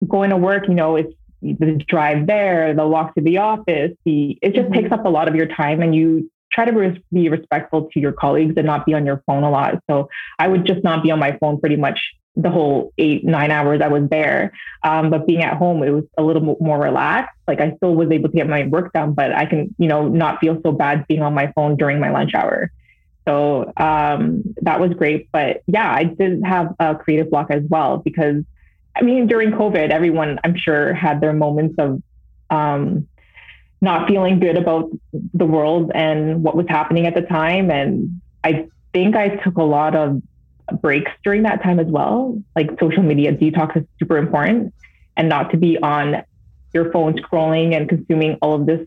[0.07, 4.39] going to work, you know, it's the drive there, the walk to the office, the
[4.43, 4.75] it just mm-hmm.
[4.75, 8.13] takes up a lot of your time and you try to be respectful to your
[8.13, 9.83] colleagues and not be on your phone a lot.
[9.89, 10.09] So
[10.39, 11.99] I would just not be on my phone pretty much
[12.37, 14.53] the whole eight, nine hours I was there.
[14.83, 17.37] Um, but being at home, it was a little more relaxed.
[17.47, 20.09] Like I still was able to get my work done, but I can, you know,
[20.09, 22.71] not feel so bad being on my phone during my lunch hour.
[23.29, 25.29] So um, that was great.
[25.33, 28.45] But yeah, I did have a creative block as well because
[28.97, 32.03] I mean, during COVID, everyone I'm sure had their moments of
[32.51, 33.07] um,
[33.81, 34.91] not feeling good about
[35.35, 37.71] the world and what was happening at the time.
[37.71, 40.23] And I think I took a lot of
[40.81, 42.41] breaks during that time as well.
[42.55, 44.75] Like social media detox is super important.
[45.17, 46.23] and not to be on
[46.73, 48.87] your phone scrolling and consuming all of this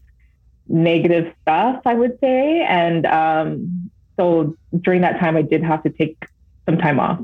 [0.67, 2.61] negative stuff, I would say.
[2.61, 6.17] And um, so during that time, I did have to take
[6.65, 7.19] some time off.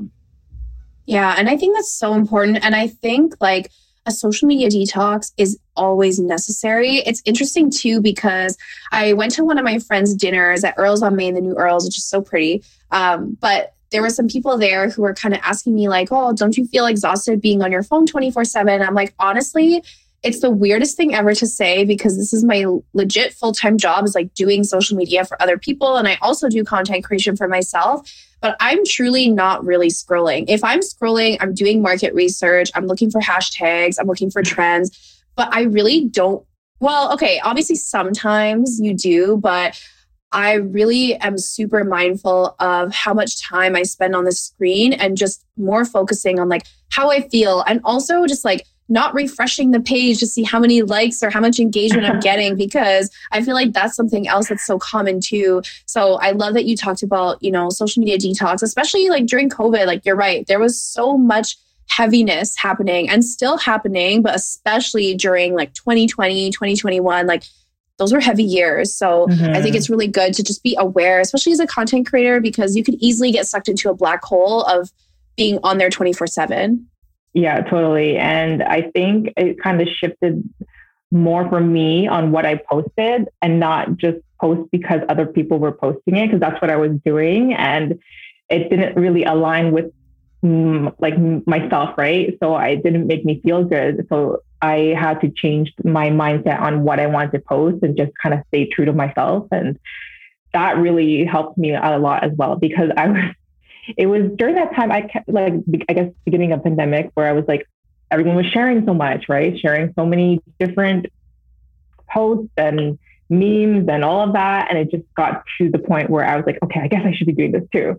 [1.06, 1.34] Yeah.
[1.36, 2.64] And I think that's so important.
[2.64, 3.70] And I think like
[4.06, 6.96] a social media detox is always necessary.
[6.98, 8.56] It's interesting too because
[8.92, 11.84] I went to one of my friends' dinners at Earl's on Main, the new Earl's,
[11.84, 12.62] which is so pretty.
[12.90, 16.32] Um, but there were some people there who were kind of asking me, like, oh,
[16.32, 18.82] don't you feel exhausted being on your phone 24 7?
[18.82, 19.82] I'm like, honestly,
[20.22, 24.14] it's the weirdest thing ever to say because this is my legit full-time job is
[24.14, 28.10] like doing social media for other people and I also do content creation for myself
[28.40, 30.46] but I'm truly not really scrolling.
[30.48, 35.22] If I'm scrolling, I'm doing market research, I'm looking for hashtags, I'm looking for trends,
[35.36, 36.44] but I really don't
[36.82, 39.78] well, okay, obviously sometimes you do, but
[40.32, 45.16] I really am super mindful of how much time I spend on the screen and
[45.16, 49.80] just more focusing on like how I feel and also just like not refreshing the
[49.80, 53.54] page to see how many likes or how much engagement I'm getting because I feel
[53.54, 55.62] like that's something else that's so common too.
[55.86, 59.48] So I love that you talked about, you know, social media detox, especially like during
[59.48, 59.86] COVID.
[59.86, 61.56] Like you're right, there was so much
[61.88, 67.44] heaviness happening and still happening, but especially during like 2020, 2021, like
[67.98, 68.94] those were heavy years.
[68.94, 69.44] So mm-hmm.
[69.44, 69.76] I think mm-hmm.
[69.76, 72.94] it's really good to just be aware, especially as a content creator, because you could
[72.94, 74.90] easily get sucked into a black hole of
[75.36, 76.86] being on there 24 7.
[77.32, 78.16] Yeah, totally.
[78.16, 80.48] And I think it kind of shifted
[81.10, 85.72] more for me on what I posted and not just post because other people were
[85.72, 87.54] posting it, because that's what I was doing.
[87.54, 88.00] And
[88.48, 89.92] it didn't really align with
[90.42, 92.36] like myself, right?
[92.42, 94.06] So I didn't make me feel good.
[94.08, 98.12] So I had to change my mindset on what I wanted to post and just
[98.22, 99.46] kind of stay true to myself.
[99.50, 99.78] And
[100.52, 103.34] that really helped me a lot as well because I was
[103.96, 105.54] it was during that time I kept like
[105.88, 107.66] I guess beginning of pandemic where I was like
[108.10, 109.58] everyone was sharing so much, right?
[109.58, 111.06] Sharing so many different
[112.12, 112.98] posts and
[113.28, 114.68] memes and all of that.
[114.68, 117.12] And it just got to the point where I was like, okay, I guess I
[117.12, 117.98] should be doing this too.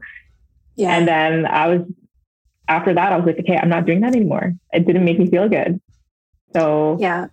[0.75, 0.95] Yeah.
[0.95, 1.88] And then I was
[2.67, 4.54] after that, I was like, okay, I'm not doing that anymore.
[4.71, 5.82] It didn't make me feel good.
[6.54, 7.27] So yeah,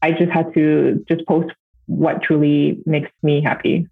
[0.00, 1.52] I just had to just post
[1.86, 3.88] what truly makes me happy.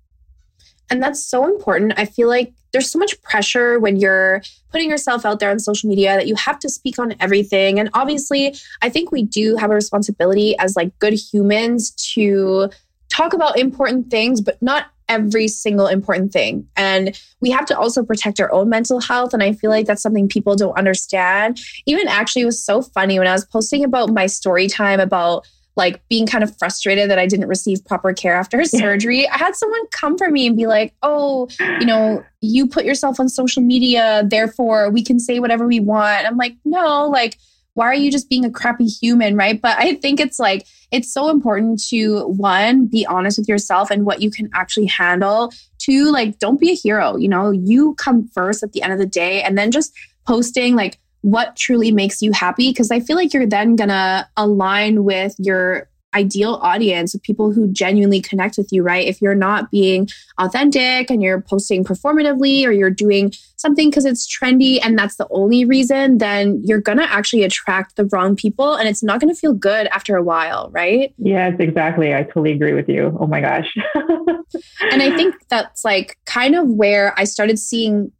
[0.91, 1.95] And that's so important.
[1.97, 5.89] I feel like there's so much pressure when you're putting yourself out there on social
[5.89, 7.79] media that you have to speak on everything.
[7.79, 12.71] And obviously, I think we do have a responsibility as like good humans to
[13.09, 16.67] talk about important things, but not every single important thing.
[16.77, 19.35] And we have to also protect our own mental health.
[19.35, 21.61] And I feel like that's something people don't understand.
[21.87, 25.47] Even actually, it was so funny when I was posting about my story time about
[25.81, 29.57] like being kind of frustrated that I didn't receive proper care after surgery, I had
[29.57, 31.49] someone come for me and be like, "Oh,
[31.81, 36.27] you know, you put yourself on social media, therefore we can say whatever we want."
[36.27, 37.39] I'm like, "No, like
[37.75, 41.13] why are you just being a crappy human, right?" But I think it's like it's
[41.13, 45.53] so important to one be honest with yourself and what you can actually handle.
[45.79, 48.99] Two, like don't be a hero, you know, you come first at the end of
[48.99, 49.93] the day and then just
[50.27, 54.29] posting like what truly makes you happy because I feel like you're then going to
[54.37, 59.07] align with your ideal audience of people who genuinely connect with you, right?
[59.07, 64.27] If you're not being authentic and you're posting performatively or you're doing something because it's
[64.27, 68.75] trendy and that's the only reason, then you're going to actually attract the wrong people
[68.75, 71.15] and it's not going to feel good after a while, right?
[71.19, 72.15] Yes, exactly.
[72.15, 73.17] I totally agree with you.
[73.21, 73.73] Oh my gosh.
[73.95, 78.11] and I think that's like kind of where I started seeing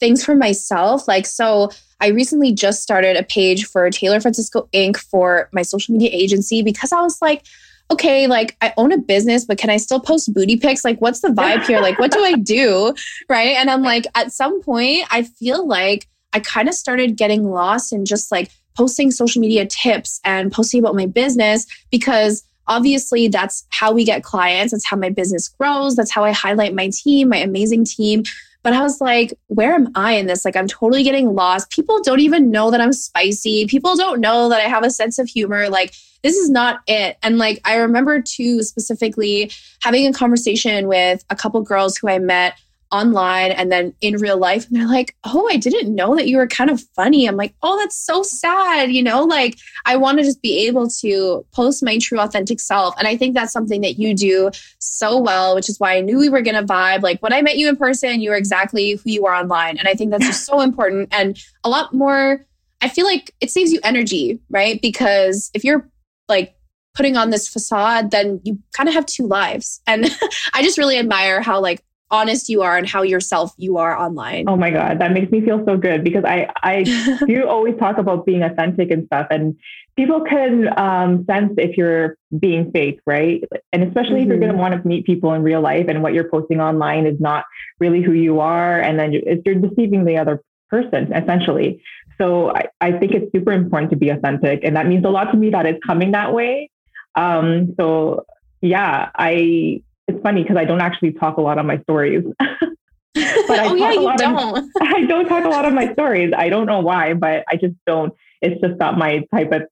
[0.00, 1.06] things for myself.
[1.06, 4.96] Like, so I recently just started a page for Taylor Francisco Inc.
[4.96, 7.44] for my social media agency because I was like,
[7.90, 10.84] okay, like I own a business, but can I still post booty pics?
[10.84, 11.80] Like, what's the vibe here?
[11.80, 12.94] Like, what do I do?
[13.28, 13.56] Right.
[13.56, 17.92] And I'm like, at some point, I feel like I kind of started getting lost
[17.92, 23.64] in just like posting social media tips and posting about my business because obviously that's
[23.70, 24.72] how we get clients.
[24.72, 25.96] That's how my business grows.
[25.96, 28.24] That's how I highlight my team, my amazing team.
[28.62, 30.44] But I was like, where am I in this?
[30.44, 31.70] Like, I'm totally getting lost.
[31.70, 33.66] People don't even know that I'm spicy.
[33.66, 35.68] People don't know that I have a sense of humor.
[35.70, 37.16] Like, this is not it.
[37.22, 39.50] And like, I remember too, specifically
[39.82, 42.58] having a conversation with a couple girls who I met
[42.92, 46.36] online and then in real life and they're like oh i didn't know that you
[46.36, 47.28] were kind of funny.
[47.28, 50.88] I'm like oh that's so sad you know like i want to just be able
[50.88, 52.94] to post my true authentic self.
[52.98, 56.18] And i think that's something that you do so well which is why i knew
[56.18, 57.02] we were going to vibe.
[57.02, 59.86] Like when i met you in person you were exactly who you are online and
[59.86, 62.44] i think that's just so important and a lot more
[62.80, 64.80] i feel like it saves you energy right?
[64.82, 65.88] Because if you're
[66.28, 66.54] like
[66.94, 69.80] putting on this facade then you kind of have two lives.
[69.86, 70.06] And
[70.54, 74.48] i just really admire how like honest you are and how yourself you are online.
[74.48, 76.82] Oh my God, that makes me feel so good because I, I
[77.26, 79.28] do always talk about being authentic and stuff.
[79.30, 79.56] And
[79.96, 83.44] people can um, sense if you're being fake, right?
[83.72, 84.22] And especially mm-hmm.
[84.22, 84.60] if you're going to mm-hmm.
[84.60, 87.44] want to meet people in real life and what you're posting online is not
[87.78, 88.80] really who you are.
[88.80, 91.82] And then you're, you're deceiving the other person essentially.
[92.18, 94.60] So I, I think it's super important to be authentic.
[94.64, 96.70] And that means a lot to me that it's coming that way.
[97.14, 98.26] Um, so
[98.60, 102.24] yeah, I it's funny because I don't actually talk a lot on my stories.
[102.38, 104.58] but I oh yeah, you don't.
[104.58, 106.32] Of, I don't talk a lot of my stories.
[106.36, 108.12] I don't know why, but I just don't.
[108.42, 109.62] It's just not my type of,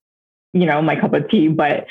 [0.52, 1.48] you know, my cup of tea.
[1.48, 1.86] But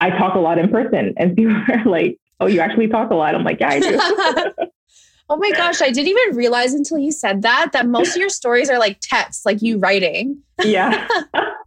[0.00, 3.14] I talk a lot in person, and people are like, "Oh, you actually talk a
[3.14, 3.98] lot." I'm like, "Yeah, I do."
[5.28, 8.28] oh my gosh, I didn't even realize until you said that that most of your
[8.28, 10.38] stories are like text, like you writing.
[10.62, 11.08] yeah,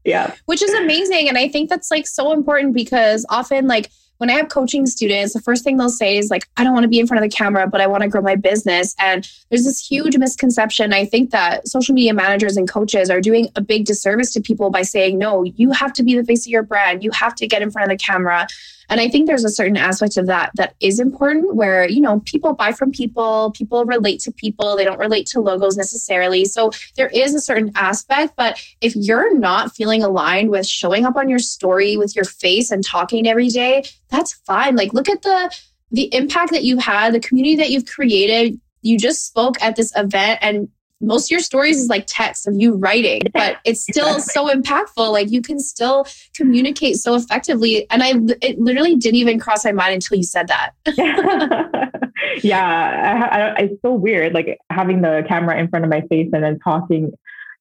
[0.03, 4.29] yeah, which is amazing, and I think that's like so important because often like when
[4.29, 6.89] I have coaching students, the first thing they'll say is like, I don't want to
[6.89, 8.95] be in front of the camera, but I want to grow my business.
[8.99, 10.93] And there's this huge misconception.
[10.93, 14.69] I think that social media managers and coaches are doing a big disservice to people
[14.69, 17.03] by saying, no, you have to be the face of your brand.
[17.03, 18.47] You have to get in front of the camera.
[18.89, 22.21] And I think there's a certain aspect of that that is important where, you know,
[22.25, 26.45] people buy from people, people relate to people, they don't relate to logos necessarily.
[26.45, 31.15] So there is a certain aspect, but if you're not feeling aligned with showing up
[31.15, 34.75] on your story with your face and talking every day, that's fine.
[34.75, 35.55] Like look at the
[35.91, 38.59] the impact that you've had, the community that you've created.
[38.81, 40.69] You just spoke at this event and
[40.99, 44.33] most of your stories is like text of you writing, but it's still exactly.
[44.33, 45.11] so impactful.
[45.11, 47.89] Like you can still communicate so effectively.
[47.89, 50.71] And I, it literally didn't even cross my mind until you said that.
[52.43, 56.29] yeah, I, I, it's so weird, like having the camera in front of my face
[56.33, 57.11] and then talking.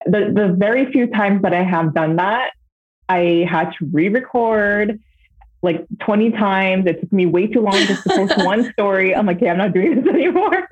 [0.06, 2.52] The the very few times that I have done that,
[3.08, 5.00] I had to re-record
[5.62, 6.86] like 20 times.
[6.86, 9.14] It took me way too long just to post one story.
[9.14, 10.68] I'm like, okay, I'm not doing this anymore.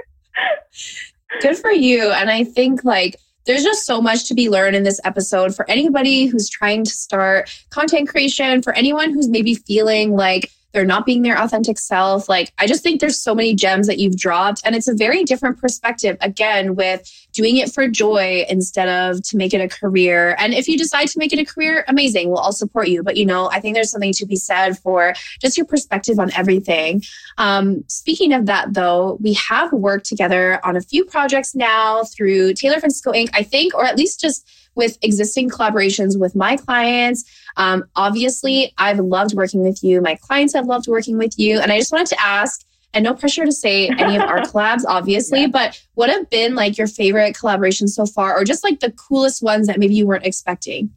[1.41, 2.11] Good for you.
[2.11, 3.16] And I think like
[3.47, 6.91] there's just so much to be learned in this episode for anybody who's trying to
[6.91, 12.29] start content creation, for anyone who's maybe feeling like they're not being their authentic self.
[12.29, 14.61] Like, I just think there's so many gems that you've dropped.
[14.64, 19.37] And it's a very different perspective, again, with doing it for joy instead of to
[19.37, 20.37] make it a career.
[20.39, 22.29] And if you decide to make it a career, amazing.
[22.29, 23.03] We'll all support you.
[23.03, 26.33] But, you know, I think there's something to be said for just your perspective on
[26.35, 27.03] everything.
[27.39, 32.55] Um, speaking of that, though, we have worked together on a few projects now through
[32.55, 37.25] Taylor Francisco Inc., I think, or at least just with existing collaborations with my clients.
[37.57, 40.01] Um, obviously, I've loved working with you.
[40.01, 41.61] My clients have loved working with you.
[41.61, 44.85] And I just wanted to ask, and no pressure to say any of our collabs,
[44.87, 45.47] obviously, yeah.
[45.49, 49.43] but what have been like your favorite collaborations so far, or just like the coolest
[49.43, 50.91] ones that maybe you weren't expecting?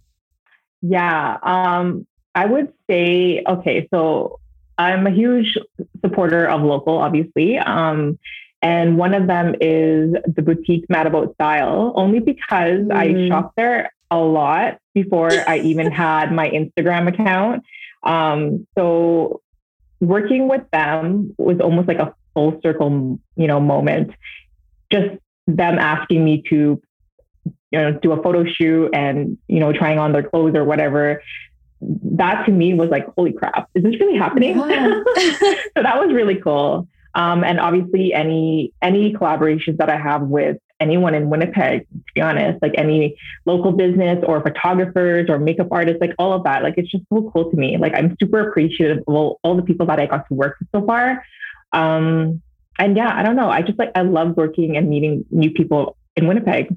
[0.82, 2.06] Yeah, um,
[2.36, 4.40] I would say, okay, so
[4.78, 5.58] I'm a huge
[6.02, 7.58] supporter of local, obviously.
[7.58, 8.20] Um,
[8.62, 12.94] and one of them is the boutique Mad About Style, only because mm.
[12.94, 17.64] I shopped there a lot before I even had my Instagram account.
[18.04, 19.42] Um, so
[20.00, 24.12] working with them was almost like a full circle, you know, moment.
[24.92, 26.82] Just them asking me to,
[27.72, 31.22] you know, do a photo shoot and, you know, trying on their clothes or whatever.
[31.82, 34.58] That to me was like, holy crap, is this really happening?
[35.76, 36.88] So that was really cool.
[37.16, 42.22] Um, and obviously, any any collaborations that I have with anyone in Winnipeg, to be
[42.22, 46.76] honest, like any local business or photographers or makeup artists, like all of that, like
[46.78, 47.78] it's just so cool to me.
[47.78, 50.70] Like I'm super appreciative of all, all the people that I got to work with
[50.74, 51.24] so far.
[51.74, 52.42] Um,
[52.80, 53.50] and yeah, I don't know.
[53.50, 56.76] I just like I love working and meeting new people in Winnipeg.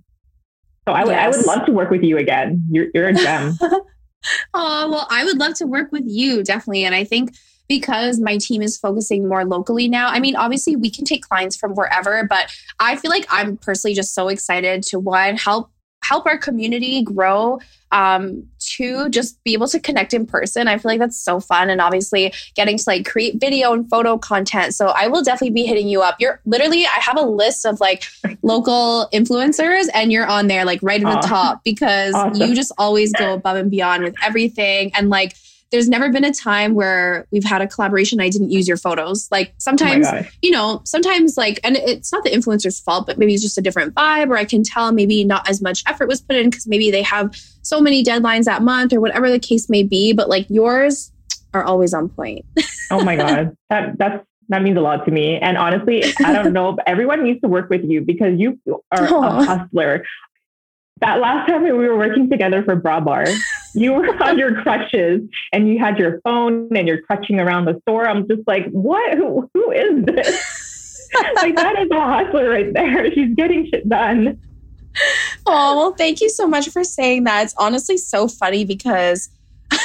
[0.88, 1.34] So I would yes.
[1.34, 2.64] I would love to work with you again.
[2.70, 3.58] You're you're a gem.
[3.60, 7.34] oh well, I would love to work with you definitely, and I think
[7.70, 10.08] because my team is focusing more locally now.
[10.08, 13.94] I mean, obviously, we can take clients from wherever, but I feel like I'm personally
[13.94, 15.70] just so excited to one help
[16.02, 17.60] help our community grow
[17.92, 21.68] um to just be able to connect in person i feel like that's so fun
[21.68, 25.66] and obviously getting to like create video and photo content so i will definitely be
[25.66, 28.04] hitting you up you're literally i have a list of like
[28.42, 32.48] local influencers and you're on there like right at the top because awesome.
[32.48, 35.34] you just always go above and beyond with everything and like
[35.70, 39.28] there's never been a time where we've had a collaboration I didn't use your photos.
[39.30, 43.34] Like sometimes, oh you know, sometimes like, and it's not the influencer's fault, but maybe
[43.34, 46.20] it's just a different vibe, or I can tell maybe not as much effort was
[46.20, 49.68] put in because maybe they have so many deadlines that month or whatever the case
[49.70, 50.12] may be.
[50.12, 51.12] But like yours
[51.54, 52.44] are always on point.
[52.90, 53.56] oh my God.
[53.68, 55.38] That that's that means a lot to me.
[55.38, 59.44] And honestly, I don't know, everyone needs to work with you because you are a
[59.44, 60.04] hustler
[61.00, 63.26] that last time we were working together for Bra Bar,
[63.74, 67.80] you were on your crutches and you had your phone and you're crutching around the
[67.82, 68.06] store.
[68.06, 69.16] I'm just like, what?
[69.16, 71.08] Who, who is this?
[71.36, 73.12] like that is a hustler right there.
[73.12, 74.40] She's getting shit done.
[75.46, 77.44] Oh, well, thank you so much for saying that.
[77.44, 79.30] It's honestly so funny because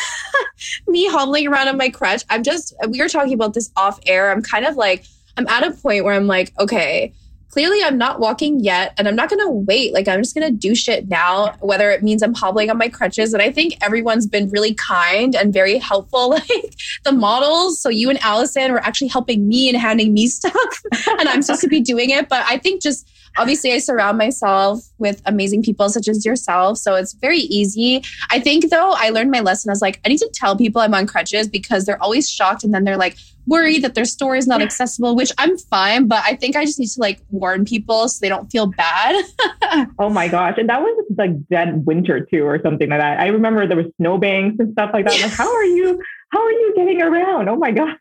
[0.88, 4.32] me hobbling around on my crutch, I'm just, we were talking about this off air.
[4.32, 5.06] I'm kind of like,
[5.38, 7.14] I'm at a point where I'm like, okay,
[7.56, 9.94] clearly I'm not walking yet and I'm not going to wait.
[9.94, 12.90] Like I'm just going to do shit now, whether it means I'm hobbling on my
[12.90, 13.34] crutches.
[13.34, 16.36] And I think everyone's been really kind and very helpful.
[16.46, 16.76] Like
[17.06, 17.80] the models.
[17.82, 21.62] So you and Allison were actually helping me and handing me stuff and I'm supposed
[21.62, 22.28] to be doing it.
[22.28, 26.78] But I think just obviously I surround myself with amazing people such as yourself.
[26.78, 28.04] So it's very easy.
[28.32, 29.70] I think though, I learned my lesson.
[29.70, 32.66] I was like, I need to tell people I'm on crutches because they're always shocked
[32.66, 33.16] and then they're like
[33.48, 36.80] worried that their store is not accessible, which I'm fine, but I think I just
[36.80, 39.24] need to like warn people so they don't feel bad.
[40.00, 40.56] oh my gosh.
[40.58, 43.20] And that was like dead winter too, or something like that.
[43.20, 45.22] I remember there was snowbanks and stuff like that.
[45.22, 47.50] Like, how are you, how are you getting around?
[47.50, 47.98] Oh my God.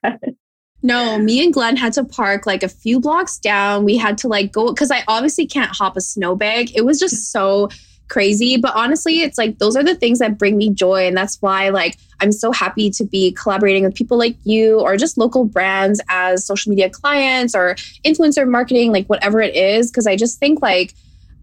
[0.83, 3.85] No, me and Glenn had to park like a few blocks down.
[3.85, 6.77] We had to like go because I obviously can't hop a snowbank.
[6.77, 7.71] It was just so
[8.09, 8.57] crazy.
[8.57, 11.07] But honestly, it's like those are the things that bring me joy.
[11.07, 14.97] And that's why like I'm so happy to be collaborating with people like you or
[14.97, 17.75] just local brands as social media clients or
[18.05, 19.91] influencer marketing, like whatever it is.
[19.91, 20.95] Cause I just think like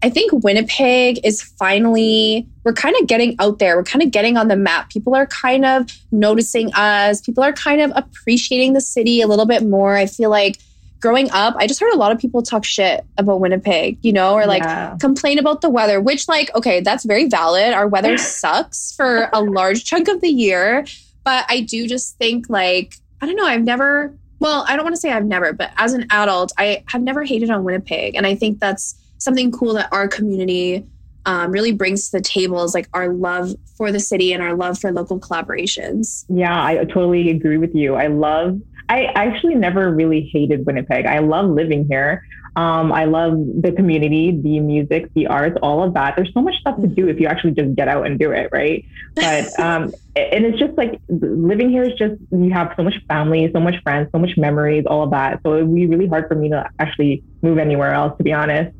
[0.04, 3.76] I think Winnipeg is finally, we're kind of getting out there.
[3.76, 4.90] We're kind of getting on the map.
[4.90, 7.20] People are kind of noticing us.
[7.20, 9.94] People are kind of appreciating the city a little bit more.
[9.94, 10.58] I feel like
[11.02, 14.34] growing up, I just heard a lot of people talk shit about Winnipeg, you know,
[14.34, 14.96] or like yeah.
[15.00, 17.74] complain about the weather, which, like, okay, that's very valid.
[17.74, 20.86] Our weather sucks for a large chunk of the year.
[21.24, 24.96] But I do just think, like, I don't know, I've never, well, I don't want
[24.96, 28.14] to say I've never, but as an adult, I have never hated on Winnipeg.
[28.14, 30.84] And I think that's, something cool that our community
[31.24, 34.56] um, really brings to the table is like our love for the city and our
[34.56, 36.24] love for local collaborations.
[36.28, 37.94] Yeah, I totally agree with you.
[37.94, 38.60] I love,
[38.92, 41.06] I actually never really hated Winnipeg.
[41.06, 42.26] I love living here.
[42.56, 43.32] Um, I love
[43.62, 46.14] the community, the music, the arts, all of that.
[46.14, 48.50] There's so much stuff to do if you actually just get out and do it,
[48.52, 48.84] right?
[49.14, 49.84] But um,
[50.14, 53.82] and it's just like living here is just you have so much family, so much
[53.82, 55.40] friends, so much memories, all of that.
[55.42, 58.34] So it would be really hard for me to actually move anywhere else, to be
[58.34, 58.76] honest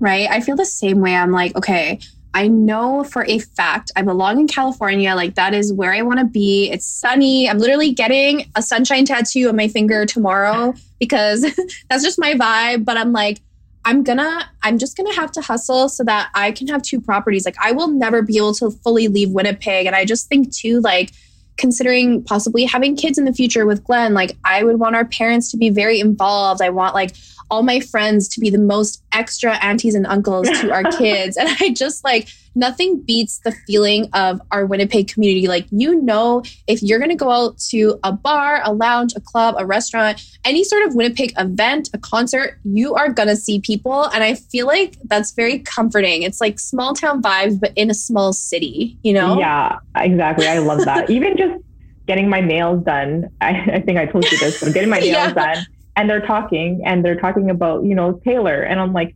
[0.00, 0.28] right?
[0.30, 1.12] I feel the same way.
[1.16, 1.98] I'm like, okay,
[2.34, 5.14] I know for a fact I belong in California.
[5.14, 6.70] Like, that is where I want to be.
[6.70, 7.48] It's sunny.
[7.48, 11.42] I'm literally getting a sunshine tattoo on my finger tomorrow because
[11.90, 12.84] that's just my vibe.
[12.84, 13.40] But I'm like,
[13.84, 17.44] I'm gonna, I'm just gonna have to hustle so that I can have two properties.
[17.46, 19.86] Like, I will never be able to fully leave Winnipeg.
[19.86, 21.12] And I just think, too, like,
[21.58, 25.50] considering possibly having kids in the future with Glenn, like, I would want our parents
[25.50, 26.62] to be very involved.
[26.62, 27.14] I want, like,
[27.50, 31.36] all my friends to be the most extra aunties and uncles to our kids.
[31.36, 32.28] And I just like
[32.58, 35.46] nothing beats the feeling of our Winnipeg community.
[35.46, 39.20] Like, you know, if you're going to go out to a bar, a lounge, a
[39.20, 43.60] club, a restaurant, any sort of Winnipeg event, a concert, you are going to see
[43.60, 44.04] people.
[44.04, 46.22] And I feel like that's very comforting.
[46.22, 49.38] It's like small town vibes, but in a small city, you know?
[49.38, 50.48] Yeah, exactly.
[50.48, 51.08] I love that.
[51.18, 51.62] Even just
[52.06, 53.30] getting my nails done.
[53.40, 55.32] I, I think I told you this, but getting my nails yeah.
[55.32, 55.66] done
[55.98, 58.62] and they're talking and they're talking about, you know, Taylor.
[58.62, 59.14] And I'm like,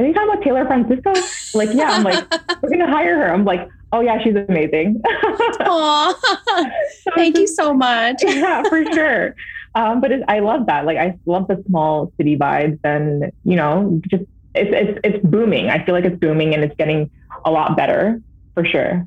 [0.00, 1.12] are you talking about Taylor Francisco?
[1.58, 1.90] Like, yeah.
[1.90, 2.24] I'm like,
[2.62, 3.32] we're going to hire her.
[3.32, 5.02] I'm like, oh, yeah, she's amazing.
[5.06, 6.14] Aw,
[7.02, 8.22] so thank just, you so much.
[8.22, 9.34] yeah, for sure.
[9.74, 10.86] Um, but it, I love that.
[10.86, 14.24] Like, I love the small city vibes and, you know, just
[14.54, 15.70] it's, it's, it's booming.
[15.70, 17.10] I feel like it's booming and it's getting
[17.44, 18.20] a lot better
[18.54, 19.06] for sure.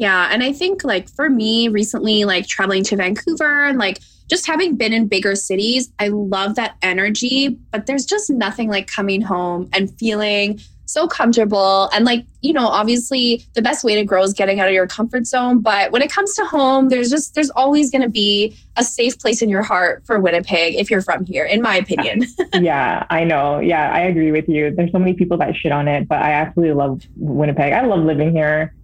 [0.00, 0.30] Yeah.
[0.32, 4.76] And I think, like, for me recently, like traveling to Vancouver and like, just having
[4.76, 9.68] been in bigger cities, I love that energy, but there's just nothing like coming home
[9.74, 11.90] and feeling so comfortable.
[11.92, 14.86] And like, you know, obviously the best way to grow is getting out of your
[14.86, 15.60] comfort zone.
[15.60, 19.18] But when it comes to home, there's just, there's always going to be a safe
[19.18, 22.24] place in your heart for Winnipeg if you're from here, in my opinion.
[22.54, 23.60] yeah, I know.
[23.60, 24.74] Yeah, I agree with you.
[24.74, 27.72] There's so many people that shit on it, but I absolutely love Winnipeg.
[27.72, 28.74] I love living here.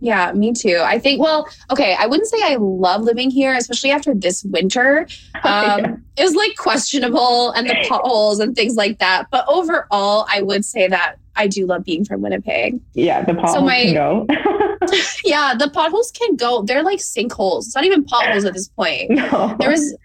[0.00, 0.80] Yeah, me too.
[0.82, 5.06] I think, well, okay, I wouldn't say I love living here, especially after this winter.
[5.42, 5.96] Um, yeah.
[6.18, 9.24] It was like questionable and the potholes and things like that.
[9.30, 12.78] But overall, I would say that I do love being from Winnipeg.
[12.92, 14.26] Yeah, the potholes so my, can go.
[15.24, 16.60] yeah, the potholes can go.
[16.62, 17.66] They're like sinkholes.
[17.66, 19.10] It's not even potholes at this point.
[19.30, 19.56] No.
[19.58, 19.96] There was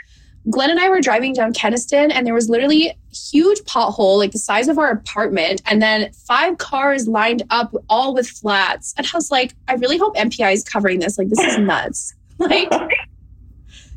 [0.50, 4.32] Glenn and I were driving down Kenaston, and there was literally a huge pothole, like
[4.32, 8.94] the size of our apartment, and then five cars lined up all with flats.
[8.98, 11.18] And I was like, I really hope MPI is covering this.
[11.18, 12.14] Like, this is nuts.
[12.38, 12.72] like,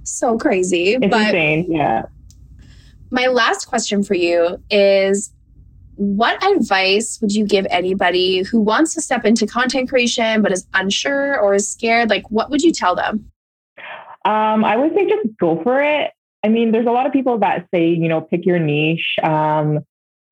[0.05, 0.95] so crazy.
[0.95, 1.71] It's but insane.
[1.71, 2.07] Yeah.
[3.11, 5.33] My last question for you is
[5.97, 10.67] what advice would you give anybody who wants to step into content creation but is
[10.73, 12.09] unsure or is scared?
[12.09, 13.31] Like, what would you tell them?
[14.25, 16.13] Um, I would say just go for it
[16.45, 19.81] I mean, there's a lot of people that say, you know, pick your niche, um,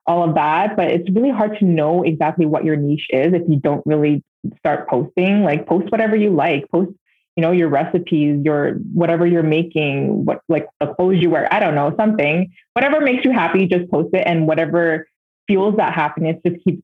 [0.05, 3.41] all of that, but it's really hard to know exactly what your niche is if
[3.49, 4.23] you don't really
[4.57, 5.43] start posting.
[5.43, 6.91] Like, post whatever you like, post,
[7.35, 11.53] you know, your recipes, your whatever you're making, what like the clothes you wear.
[11.53, 15.07] I don't know, something, whatever makes you happy, just post it, and whatever
[15.45, 16.83] fuels that happiness, just keep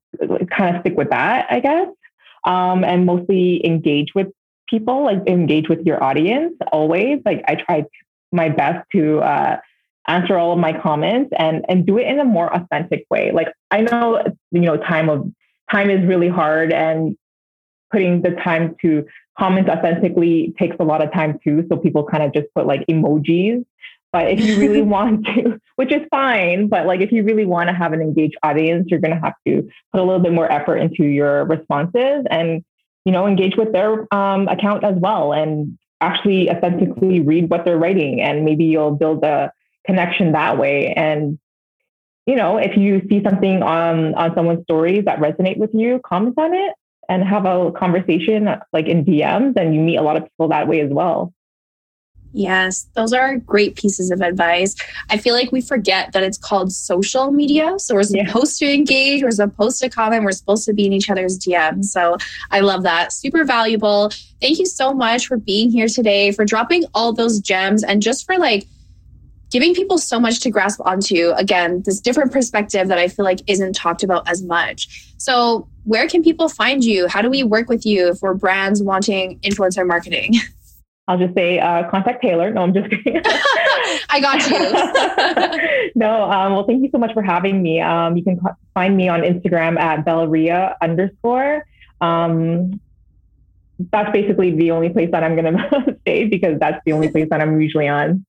[0.49, 1.87] kind of stick with that, I guess.
[2.45, 4.27] Um, and mostly engage with
[4.69, 7.19] people, like engage with your audience always.
[7.25, 7.85] Like I try
[8.33, 9.57] my best to uh,
[10.07, 13.31] answer all of my comments and and do it in a more authentic way.
[13.31, 15.31] Like I know you know time of
[15.71, 17.15] time is really hard and
[17.91, 19.05] putting the time to
[19.37, 21.65] comment authentically takes a lot of time too.
[21.69, 23.63] So people kind of just put like emojis.
[24.11, 27.69] But if you really want to, which is fine, but like if you really want
[27.69, 30.51] to have an engaged audience, you're going to have to put a little bit more
[30.51, 32.63] effort into your responses and
[33.05, 37.77] you know engage with their um, account as well and actually authentically read what they're
[37.77, 39.51] writing and maybe you'll build a
[39.85, 40.93] connection that way.
[40.93, 41.39] And
[42.25, 46.35] you know if you see something on on someone's stories that resonate with you comment
[46.37, 46.73] on it
[47.09, 50.67] and have a conversation like in dms and you meet a lot of people that
[50.67, 51.33] way as well
[52.35, 54.75] Yes, those are great pieces of advice.
[55.11, 57.75] I feel like we forget that it's called social media.
[57.77, 58.67] So we're supposed yeah.
[58.67, 61.85] to engage, we're supposed to comment, we're supposed to be in each other's DMs.
[61.85, 62.17] So
[62.49, 63.13] I love that.
[63.13, 64.11] Super valuable.
[64.41, 68.25] Thank you so much for being here today, for dropping all those gems, and just
[68.25, 68.65] for like
[69.51, 71.33] giving people so much to grasp onto.
[71.37, 75.13] Again, this different perspective that I feel like isn't talked about as much.
[75.17, 77.07] So, where can people find you?
[77.07, 80.33] How do we work with you for brands wanting influencer marketing?
[81.07, 82.51] I'll just say uh, contact Taylor.
[82.51, 83.21] No, I'm just kidding.
[84.09, 85.91] I got you.
[85.95, 87.81] no, um, well, thank you so much for having me.
[87.81, 88.39] Um, you can
[88.73, 91.65] find me on Instagram at Bellaria underscore.
[91.99, 92.79] Um,
[93.91, 97.27] that's basically the only place that I'm going to stay because that's the only place
[97.29, 98.25] that I'm usually on.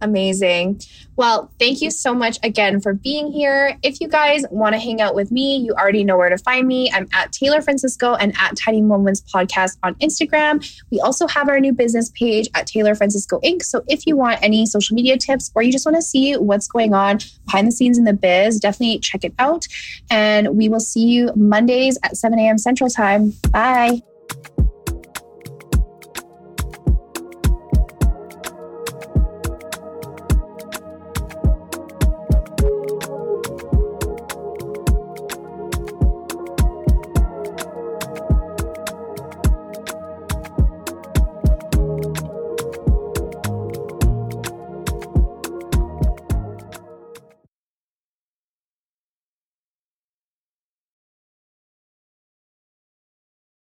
[0.00, 0.80] Amazing.
[1.16, 3.76] Well, thank you so much again for being here.
[3.82, 6.68] If you guys want to hang out with me, you already know where to find
[6.68, 6.88] me.
[6.92, 10.64] I'm at Taylor Francisco and at Tiny Moments Podcast on Instagram.
[10.92, 13.64] We also have our new business page at Taylor Francisco Inc.
[13.64, 16.68] So if you want any social media tips or you just want to see what's
[16.68, 19.66] going on behind the scenes in the biz, definitely check it out.
[20.10, 22.58] And we will see you Mondays at 7 a.m.
[22.58, 23.32] Central Time.
[23.50, 24.02] Bye.